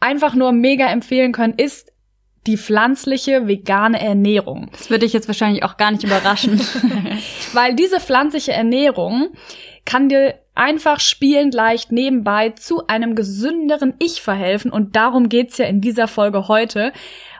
einfach 0.00 0.34
nur 0.34 0.52
mega 0.52 0.86
empfehlen 0.86 1.32
können, 1.32 1.54
ist 1.56 1.93
die 2.46 2.56
pflanzliche 2.56 3.48
vegane 3.48 4.00
Ernährung. 4.00 4.68
Das 4.72 4.90
würde 4.90 5.06
ich 5.06 5.12
jetzt 5.12 5.28
wahrscheinlich 5.28 5.64
auch 5.64 5.76
gar 5.76 5.90
nicht 5.90 6.04
überraschen. 6.04 6.60
Weil 7.52 7.74
diese 7.74 8.00
pflanzliche 8.00 8.52
Ernährung 8.52 9.30
kann 9.84 10.08
dir 10.08 10.34
einfach 10.54 11.00
spielend 11.00 11.54
leicht 11.54 11.92
nebenbei 11.92 12.50
zu 12.50 12.86
einem 12.86 13.14
gesünderen 13.14 13.94
Ich 13.98 14.22
verhelfen 14.22 14.70
und 14.70 14.96
darum 14.96 15.28
geht's 15.28 15.58
ja 15.58 15.66
in 15.66 15.80
dieser 15.80 16.08
Folge 16.08 16.48
heute. 16.48 16.92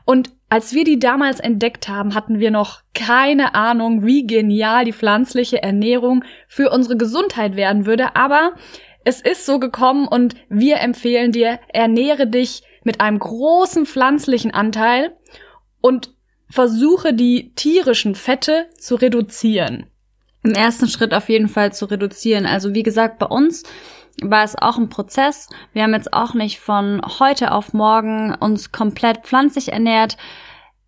Und 0.04 0.30
als 0.50 0.74
wir 0.74 0.84
die 0.84 0.98
damals 0.98 1.40
entdeckt 1.40 1.88
haben, 1.88 2.14
hatten 2.14 2.38
wir 2.38 2.50
noch 2.50 2.82
keine 2.92 3.54
Ahnung, 3.54 4.04
wie 4.04 4.26
genial 4.26 4.84
die 4.84 4.92
pflanzliche 4.92 5.62
Ernährung 5.62 6.24
für 6.48 6.70
unsere 6.70 6.96
Gesundheit 6.96 7.56
werden 7.56 7.86
würde, 7.86 8.14
aber 8.14 8.52
es 9.04 9.20
ist 9.20 9.46
so 9.46 9.58
gekommen 9.58 10.08
und 10.08 10.34
wir 10.48 10.80
empfehlen 10.80 11.32
dir, 11.32 11.60
ernähre 11.68 12.26
dich 12.26 12.62
mit 12.84 13.00
einem 13.00 13.18
großen 13.18 13.86
pflanzlichen 13.86 14.52
Anteil 14.52 15.16
und 15.80 16.14
versuche 16.48 17.14
die 17.14 17.52
tierischen 17.54 18.14
Fette 18.14 18.66
zu 18.78 18.94
reduzieren. 18.94 19.86
Im 20.42 20.52
ersten 20.52 20.88
Schritt 20.88 21.14
auf 21.14 21.28
jeden 21.28 21.48
Fall 21.48 21.72
zu 21.72 21.86
reduzieren. 21.86 22.46
Also 22.46 22.74
wie 22.74 22.82
gesagt, 22.82 23.18
bei 23.18 23.26
uns 23.26 23.64
war 24.22 24.44
es 24.44 24.56
auch 24.56 24.76
ein 24.76 24.90
Prozess. 24.90 25.48
Wir 25.72 25.82
haben 25.82 25.94
jetzt 25.94 26.12
auch 26.12 26.34
nicht 26.34 26.60
von 26.60 27.00
heute 27.18 27.52
auf 27.52 27.72
morgen 27.72 28.34
uns 28.34 28.70
komplett 28.70 29.24
pflanzlich 29.24 29.72
ernährt. 29.72 30.16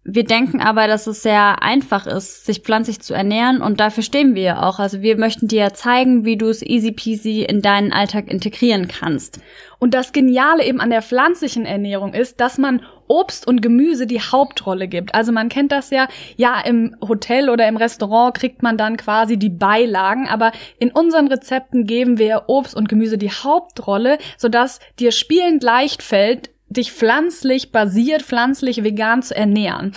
Wir 0.09 0.23
denken 0.23 0.61
aber, 0.61 0.87
dass 0.87 1.09
es 1.09 1.25
sehr 1.25 1.65
einfach 1.65 2.07
ist, 2.07 2.47
sich 2.47 2.61
pflanzlich 2.61 3.01
zu 3.01 3.13
ernähren 3.13 3.61
und 3.61 3.81
dafür 3.81 4.05
stehen 4.05 4.37
wir 4.37 4.43
ja 4.43 4.63
auch. 4.63 4.79
Also 4.79 5.03
wir 5.03 5.19
möchten 5.19 5.49
dir 5.49 5.75
zeigen, 5.75 6.25
wie 6.25 6.37
du 6.37 6.49
es 6.49 6.63
easy 6.63 6.93
peasy 6.93 7.43
in 7.43 7.61
deinen 7.61 7.93
Alltag 7.93 8.31
integrieren 8.31 8.87
kannst. 8.87 9.41
Und 9.81 9.95
das 9.95 10.13
Geniale 10.13 10.65
eben 10.65 10.81
an 10.81 10.91
der 10.91 11.03
pflanzlichen 11.03 11.67
Ernährung 11.67 12.15
ist, 12.15 12.41
dass 12.41 12.57
man 12.57 12.83
Obst 13.09 13.49
und 13.49 13.63
Gemüse 13.63 14.07
die 14.07 14.21
Hauptrolle 14.21 14.87
gibt. 14.87 15.13
Also 15.13 15.33
man 15.33 15.49
kennt 15.49 15.73
das 15.73 15.91
ja, 15.91 16.07
ja, 16.37 16.61
im 16.61 16.95
Hotel 17.07 17.51
oder 17.51 17.67
im 17.67 17.77
Restaurant 17.77 18.35
kriegt 18.35 18.63
man 18.63 18.77
dann 18.77 18.97
quasi 18.97 19.37
die 19.37 19.51
Beilagen, 19.51 20.29
aber 20.29 20.53
in 20.79 20.93
unseren 20.93 21.27
Rezepten 21.27 21.85
geben 21.85 22.17
wir 22.19 22.45
Obst 22.47 22.77
und 22.77 22.89
Gemüse 22.89 23.19
die 23.19 23.31
Hauptrolle, 23.31 24.19
sodass 24.37 24.79
dir 25.01 25.11
spielend 25.11 25.65
leicht 25.65 26.03
fällt, 26.03 26.51
dich 26.69 26.93
pflanzlich 26.93 27.73
basiert, 27.73 28.23
pflanzlich 28.23 28.83
vegan 28.83 29.23
zu 29.23 29.35
ernähren. 29.37 29.93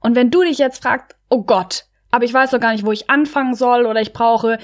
Und 0.00 0.14
wenn 0.14 0.30
du 0.30 0.42
dich 0.42 0.58
jetzt 0.58 0.82
fragst, 0.82 1.16
oh 1.28 1.42
Gott, 1.42 1.84
aber 2.10 2.24
ich 2.24 2.34
weiß 2.34 2.50
doch 2.50 2.60
gar 2.60 2.72
nicht, 2.72 2.84
wo 2.84 2.92
ich 2.92 3.10
anfangen 3.10 3.54
soll 3.54 3.86
oder 3.86 4.00
ich 4.00 4.12
brauche 4.12 4.58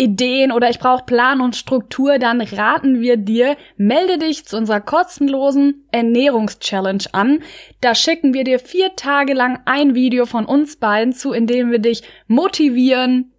Ideen 0.00 0.50
oder 0.50 0.70
ich 0.70 0.78
brauche 0.78 1.04
Plan 1.04 1.42
und 1.42 1.56
Struktur, 1.56 2.18
dann 2.18 2.40
raten 2.40 3.00
wir 3.00 3.18
dir, 3.18 3.56
melde 3.76 4.16
dich 4.16 4.46
zu 4.46 4.56
unserer 4.56 4.80
kostenlosen 4.80 5.86
Ernährungschallenge 5.92 7.04
an. 7.12 7.42
Da 7.82 7.94
schicken 7.94 8.32
wir 8.32 8.44
dir 8.44 8.58
vier 8.58 8.96
Tage 8.96 9.34
lang 9.34 9.60
ein 9.66 9.94
Video 9.94 10.24
von 10.24 10.46
uns 10.46 10.76
beiden 10.76 11.12
zu, 11.12 11.32
in 11.32 11.46
dem 11.46 11.70
wir 11.70 11.80
dich 11.80 12.02
motivieren, 12.28 13.32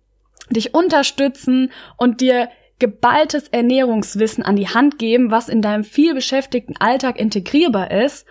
dich 0.52 0.76
unterstützen 0.76 1.72
und 1.98 2.22
dir 2.22 2.50
geballtes 2.82 3.48
Ernährungswissen 3.48 4.44
an 4.44 4.58
die 4.58 4.68
Hand 4.68 5.00
geben, 5.00 5.32
was 5.32 5.48
in 5.48 5.62
deinem 5.62 5.86
vielbeschäftigten 5.86 6.76
Alltag 6.80 7.18
integrierbar 7.18 7.92
ist. 7.92 8.26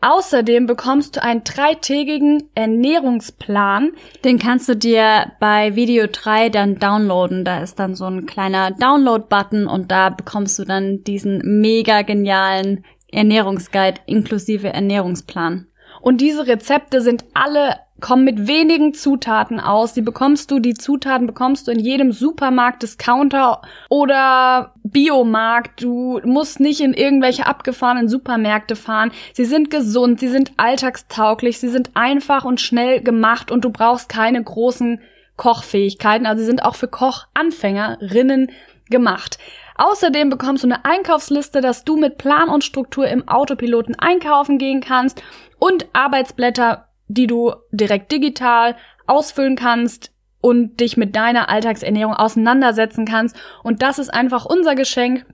Außerdem 0.00 0.64
bekommst 0.64 1.16
du 1.16 1.22
einen 1.22 1.44
dreitägigen 1.44 2.44
Ernährungsplan. 2.54 3.90
Den 4.24 4.38
kannst 4.38 4.66
du 4.70 4.76
dir 4.76 5.32
bei 5.40 5.76
Video 5.76 6.06
3 6.10 6.48
dann 6.48 6.78
downloaden. 6.78 7.44
Da 7.44 7.60
ist 7.60 7.78
dann 7.78 7.94
so 7.94 8.06
ein 8.06 8.24
kleiner 8.24 8.70
Download-Button 8.70 9.66
und 9.66 9.90
da 9.90 10.08
bekommst 10.08 10.58
du 10.58 10.64
dann 10.64 11.04
diesen 11.04 11.60
mega 11.60 12.00
genialen 12.00 12.84
Ernährungsguide 13.12 14.00
inklusive 14.06 14.72
Ernährungsplan. 14.72 15.66
Und 16.00 16.22
diese 16.22 16.46
Rezepte 16.46 17.02
sind 17.02 17.24
alle 17.34 17.76
kommen 18.00 18.24
mit 18.24 18.46
wenigen 18.46 18.94
Zutaten 18.94 19.60
aus. 19.60 19.92
Die 19.92 20.02
bekommst 20.02 20.50
du, 20.50 20.58
die 20.58 20.74
Zutaten 20.74 21.26
bekommst 21.26 21.66
du 21.66 21.72
in 21.72 21.78
jedem 21.78 22.12
Supermarkt, 22.12 22.82
Discounter 22.82 23.62
oder 23.88 24.74
Biomarkt. 24.82 25.82
Du 25.82 26.20
musst 26.24 26.60
nicht 26.60 26.80
in 26.80 26.94
irgendwelche 26.94 27.46
abgefahrenen 27.46 28.08
Supermärkte 28.08 28.76
fahren. 28.76 29.12
Sie 29.32 29.44
sind 29.44 29.70
gesund, 29.70 30.20
sie 30.20 30.28
sind 30.28 30.52
alltagstauglich, 30.56 31.58
sie 31.58 31.68
sind 31.68 31.90
einfach 31.94 32.44
und 32.44 32.60
schnell 32.60 33.00
gemacht 33.02 33.50
und 33.50 33.64
du 33.64 33.70
brauchst 33.70 34.08
keine 34.08 34.42
großen 34.42 35.00
Kochfähigkeiten. 35.36 36.26
Also 36.26 36.40
sie 36.40 36.46
sind 36.46 36.64
auch 36.64 36.74
für 36.74 36.88
Kochanfängerinnen 36.88 38.50
gemacht. 38.90 39.38
Außerdem 39.76 40.28
bekommst 40.28 40.62
du 40.62 40.68
eine 40.68 40.84
Einkaufsliste, 40.84 41.62
dass 41.62 41.84
du 41.84 41.96
mit 41.96 42.18
Plan 42.18 42.50
und 42.50 42.64
Struktur 42.64 43.08
im 43.08 43.26
Autopiloten 43.28 43.98
einkaufen 43.98 44.58
gehen 44.58 44.82
kannst 44.82 45.22
und 45.58 45.86
Arbeitsblätter 45.94 46.89
die 47.10 47.26
du 47.26 47.52
direkt 47.72 48.12
digital 48.12 48.76
ausfüllen 49.06 49.56
kannst 49.56 50.12
und 50.40 50.80
dich 50.80 50.96
mit 50.96 51.16
deiner 51.16 51.48
Alltagsernährung 51.48 52.14
auseinandersetzen 52.14 53.04
kannst. 53.04 53.36
Und 53.62 53.82
das 53.82 53.98
ist 53.98 54.12
einfach 54.12 54.46
unser 54.46 54.74
Geschenk 54.74 55.26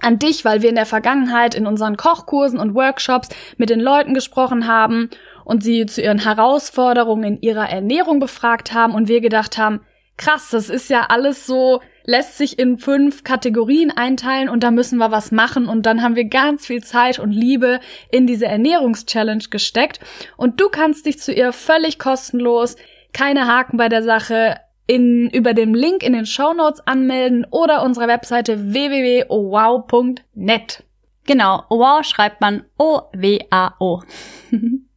an 0.00 0.18
dich, 0.18 0.44
weil 0.44 0.62
wir 0.62 0.68
in 0.68 0.76
der 0.76 0.86
Vergangenheit 0.86 1.54
in 1.56 1.66
unseren 1.66 1.96
Kochkursen 1.96 2.60
und 2.60 2.74
Workshops 2.74 3.30
mit 3.56 3.68
den 3.68 3.80
Leuten 3.80 4.14
gesprochen 4.14 4.68
haben 4.68 5.10
und 5.44 5.64
sie 5.64 5.86
zu 5.86 6.00
ihren 6.00 6.20
Herausforderungen 6.20 7.24
in 7.24 7.40
ihrer 7.40 7.68
Ernährung 7.68 8.20
befragt 8.20 8.72
haben 8.72 8.94
und 8.94 9.08
wir 9.08 9.20
gedacht 9.20 9.58
haben, 9.58 9.80
krass, 10.16 10.50
das 10.50 10.68
ist 10.68 10.88
ja 10.88 11.06
alles 11.08 11.46
so, 11.46 11.80
lässt 12.08 12.36
sich 12.38 12.58
in 12.58 12.78
fünf 12.78 13.22
Kategorien 13.22 13.90
einteilen 13.90 14.48
und 14.48 14.62
da 14.62 14.70
müssen 14.70 14.96
wir 14.96 15.10
was 15.10 15.30
machen 15.30 15.68
und 15.68 15.84
dann 15.84 16.02
haben 16.02 16.16
wir 16.16 16.24
ganz 16.24 16.66
viel 16.66 16.82
Zeit 16.82 17.18
und 17.18 17.32
Liebe 17.32 17.80
in 18.10 18.26
diese 18.26 18.46
Ernährungschallenge 18.46 19.44
gesteckt 19.50 20.00
und 20.38 20.58
du 20.58 20.70
kannst 20.70 21.04
dich 21.04 21.18
zu 21.18 21.34
ihr 21.34 21.52
völlig 21.52 21.98
kostenlos, 21.98 22.76
keine 23.12 23.46
Haken 23.46 23.76
bei 23.76 23.90
der 23.90 24.02
Sache, 24.02 24.56
in, 24.86 25.28
über 25.28 25.52
den 25.52 25.74
Link 25.74 26.02
in 26.02 26.14
den 26.14 26.24
Show 26.24 26.54
Notes 26.54 26.80
anmelden 26.86 27.46
oder 27.50 27.82
unserer 27.82 28.08
Webseite 28.08 28.72
www.owow.net. 28.72 30.84
Genau, 31.26 31.64
wow 31.68 32.02
schreibt 32.02 32.40
man 32.40 32.64
O-W-A-O. 32.78 34.02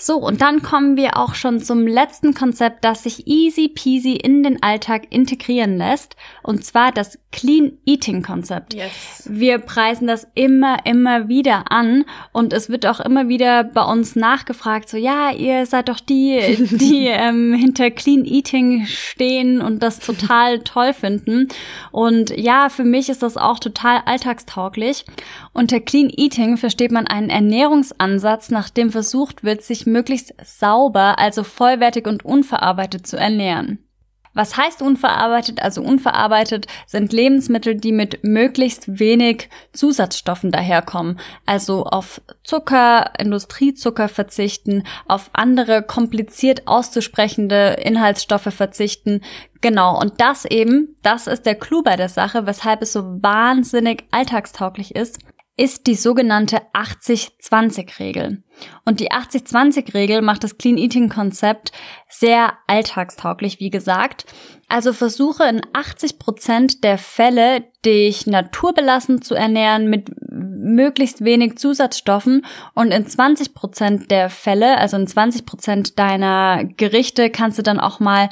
So, 0.00 0.16
und 0.16 0.40
dann 0.40 0.62
kommen 0.62 0.96
wir 0.96 1.18
auch 1.18 1.34
schon 1.34 1.60
zum 1.60 1.86
letzten 1.86 2.32
Konzept, 2.32 2.84
das 2.84 3.02
sich 3.02 3.26
easy 3.26 3.68
peasy 3.68 4.14
in 4.14 4.42
den 4.42 4.62
Alltag 4.62 5.08
integrieren 5.10 5.76
lässt, 5.76 6.16
und 6.42 6.64
zwar 6.64 6.90
das 6.90 7.18
Clean 7.32 7.72
Eating 7.84 8.22
Konzept. 8.22 8.74
Yes. 8.74 9.28
Wir 9.28 9.58
preisen 9.58 10.06
das 10.06 10.26
immer, 10.34 10.84
immer 10.84 11.28
wieder 11.28 11.70
an 11.70 12.04
und 12.32 12.52
es 12.52 12.70
wird 12.70 12.86
auch 12.86 12.98
immer 12.98 13.28
wieder 13.28 13.62
bei 13.62 13.82
uns 13.82 14.16
nachgefragt, 14.16 14.88
so 14.88 14.96
ja, 14.96 15.30
ihr 15.30 15.66
seid 15.66 15.88
doch 15.90 16.00
die, 16.00 16.56
die 16.70 17.06
ähm, 17.06 17.52
hinter 17.52 17.90
Clean 17.90 18.24
Eating 18.24 18.86
stehen 18.86 19.60
und 19.60 19.82
das 19.82 20.00
total 20.00 20.60
toll 20.60 20.94
finden. 20.94 21.48
Und 21.92 22.30
ja, 22.36 22.68
für 22.68 22.84
mich 22.84 23.10
ist 23.10 23.22
das 23.22 23.36
auch 23.36 23.58
total 23.58 24.00
alltagstauglich. 24.06 25.04
Unter 25.52 25.78
Clean 25.78 26.10
Eating 26.10 26.56
versteht 26.56 26.90
man 26.90 27.06
einen 27.06 27.30
Ernährungsansatz, 27.30 28.50
nach 28.50 28.70
dem 28.70 28.90
versucht 28.90 29.44
wird, 29.44 29.62
sich 29.62 29.86
möglichst 29.90 30.34
sauber, 30.42 31.18
also 31.18 31.44
vollwertig 31.44 32.06
und 32.06 32.24
unverarbeitet 32.24 33.06
zu 33.06 33.16
ernähren. 33.16 33.84
Was 34.32 34.56
heißt 34.56 34.80
unverarbeitet? 34.80 35.60
Also 35.60 35.82
unverarbeitet 35.82 36.66
sind 36.86 37.12
Lebensmittel, 37.12 37.74
die 37.74 37.90
mit 37.90 38.22
möglichst 38.22 39.00
wenig 39.00 39.48
Zusatzstoffen 39.72 40.52
daherkommen. 40.52 41.18
Also 41.46 41.84
auf 41.84 42.20
Zucker, 42.44 43.10
Industriezucker 43.18 44.08
verzichten, 44.08 44.84
auf 45.08 45.30
andere 45.32 45.82
kompliziert 45.82 46.68
auszusprechende 46.68 47.76
Inhaltsstoffe 47.82 48.54
verzichten. 48.54 49.20
Genau, 49.60 50.00
und 50.00 50.20
das 50.20 50.44
eben, 50.44 50.96
das 51.02 51.26
ist 51.26 51.44
der 51.44 51.56
Clou 51.56 51.82
bei 51.82 51.96
der 51.96 52.08
Sache, 52.08 52.46
weshalb 52.46 52.82
es 52.82 52.92
so 52.92 53.02
wahnsinnig 53.20 54.04
alltagstauglich 54.12 54.94
ist 54.94 55.18
ist 55.60 55.86
die 55.86 55.94
sogenannte 55.94 56.62
80-20-Regel. 56.72 58.42
Und 58.86 58.98
die 58.98 59.10
80-20-Regel 59.12 60.22
macht 60.22 60.42
das 60.42 60.56
Clean 60.56 60.78
Eating 60.78 61.10
Konzept 61.10 61.70
sehr 62.08 62.54
alltagstauglich, 62.66 63.60
wie 63.60 63.68
gesagt. 63.68 64.24
Also 64.68 64.94
versuche 64.94 65.44
in 65.44 65.60
80 65.74 66.18
Prozent 66.18 66.82
der 66.82 66.96
Fälle, 66.96 67.64
dich 67.84 68.26
naturbelassen 68.26 69.20
zu 69.20 69.34
ernähren 69.34 69.90
mit 69.90 70.08
möglichst 70.30 71.24
wenig 71.24 71.58
Zusatzstoffen 71.58 72.46
und 72.74 72.90
in 72.90 73.06
20 73.06 73.52
Prozent 73.52 74.10
der 74.10 74.30
Fälle, 74.30 74.78
also 74.78 74.96
in 74.96 75.06
20 75.06 75.44
Prozent 75.44 75.98
deiner 75.98 76.64
Gerichte 76.64 77.28
kannst 77.28 77.58
du 77.58 77.62
dann 77.62 77.80
auch 77.80 78.00
mal 78.00 78.30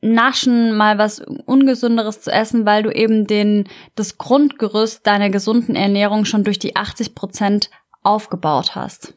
Naschen, 0.00 0.76
mal 0.76 0.98
was 0.98 1.20
Ungesunderes 1.20 2.22
zu 2.22 2.32
essen, 2.32 2.64
weil 2.64 2.82
du 2.82 2.90
eben 2.90 3.26
den, 3.26 3.68
das 3.94 4.18
Grundgerüst 4.18 5.06
deiner 5.06 5.30
gesunden 5.30 5.76
Ernährung 5.76 6.24
schon 6.24 6.44
durch 6.44 6.58
die 6.58 6.76
80 6.76 7.14
Prozent 7.14 7.70
aufgebaut 8.02 8.74
hast. 8.74 9.14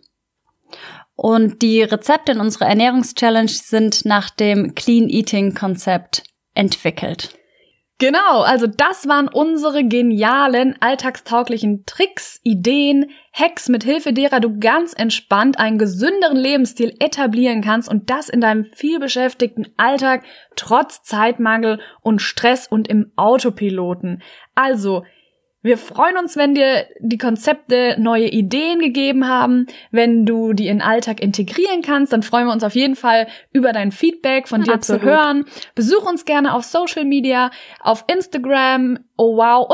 Und 1.16 1.62
die 1.62 1.84
Rezepte 1.84 2.34
in 2.34 2.40
unserer 2.40 2.68
Ernährungschallenge 2.68 3.50
sind 3.50 4.06
nach 4.06 4.30
dem 4.30 4.76
Clean 4.76 5.10
Eating 5.10 5.54
Konzept 5.54 6.24
entwickelt. 6.54 7.38
Genau, 8.00 8.42
also 8.42 8.66
das 8.68 9.08
waren 9.08 9.28
unsere 9.28 9.86
genialen, 9.88 10.76
alltagstauglichen 10.82 11.86
Tricks, 11.86 12.40
Ideen, 12.44 13.12
Hacks, 13.32 13.70
mit 13.70 13.84
Hilfe 13.84 14.14
derer 14.14 14.40
du 14.40 14.60
ganz 14.60 14.94
entspannt 14.94 15.60
einen 15.60 15.78
gesünderen 15.78 16.36
Lebensstil 16.36 16.96
etablieren 17.00 17.62
kannst 17.62 17.88
und 17.88 18.10
das 18.10 18.30
in 18.30 18.42
deinem 18.42 18.66
vielbeschäftigten 18.66 19.74
Alltag 19.78 20.24
trotz 20.56 21.04
Zeitmangel 21.04 21.80
und 22.02 22.22
Stress 22.22 22.68
und 22.68 22.88
im 22.88 23.12
Autopiloten. 23.16 24.22
Also, 24.56 25.04
wir 25.64 25.78
freuen 25.78 26.18
uns, 26.18 26.36
wenn 26.36 26.54
dir 26.54 26.86
die 27.00 27.18
Konzepte 27.18 27.96
neue 27.98 28.28
Ideen 28.28 28.80
gegeben 28.80 29.28
haben, 29.28 29.66
wenn 29.92 30.26
du 30.26 30.52
die 30.52 30.68
in 30.68 30.80
den 30.80 30.88
Alltag 30.88 31.22
integrieren 31.22 31.82
kannst, 31.82 32.12
dann 32.12 32.22
freuen 32.22 32.48
wir 32.48 32.54
uns 32.54 32.66
auf 32.66 32.76
jeden 32.76 32.98
Fall 32.98 33.28
über 33.54 33.72
dein 33.72 33.94
Feedback 33.94 34.50
von 34.50 34.64
dir 34.64 34.74
Absolut. 34.74 35.02
zu 35.02 35.08
hören. 35.08 35.46
Besuch 35.74 36.06
uns 36.06 36.26
gerne 36.26 36.54
auf 36.54 36.66
Social 36.66 37.06
Media, 37.06 37.50
auf 37.80 38.04
Instagram, 38.14 39.00
oh 39.16 39.38
wow, 39.38 39.68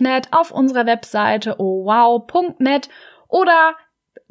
net, 0.00 0.28
auf 0.32 0.50
unserer 0.50 0.86
Webseite 0.86 1.54
oh 1.58 1.84
wow.net 1.84 2.88
oder 3.28 3.76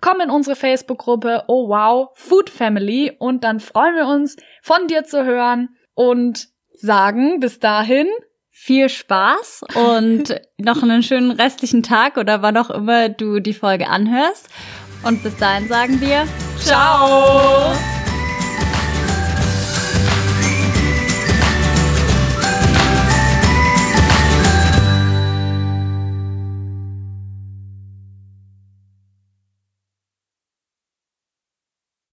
komm 0.02 0.20
in 0.20 0.30
unsere 0.30 0.58
Facebook-Gruppe 0.58 1.46
oh 1.48 1.70
wow, 1.70 2.10
Food 2.16 2.50
Family 2.50 3.14
und 3.18 3.46
dann 3.46 3.62
freuen 3.62 3.96
wir 3.96 4.08
uns, 4.08 4.36
von 4.62 4.88
dir 4.88 5.06
zu 5.06 5.24
hören 5.24 5.70
und 5.94 6.50
sagen 6.74 7.40
bis 7.40 7.60
dahin 7.60 8.08
viel 8.60 8.90
Spaß 8.90 9.62
und 9.76 10.42
noch 10.58 10.82
einen 10.82 11.04
schönen 11.04 11.32
restlichen 11.32 11.84
Tag 11.84 12.18
oder 12.18 12.42
wann 12.42 12.58
auch 12.58 12.72
immer 12.72 13.08
du 13.08 13.40
die 13.40 13.54
Folge 13.54 13.88
anhörst. 13.88 14.50
Und 15.04 15.22
bis 15.22 15.38
dahin 15.38 15.68
sagen 15.68 16.02
wir 16.02 16.26
Ciao! 16.60 17.72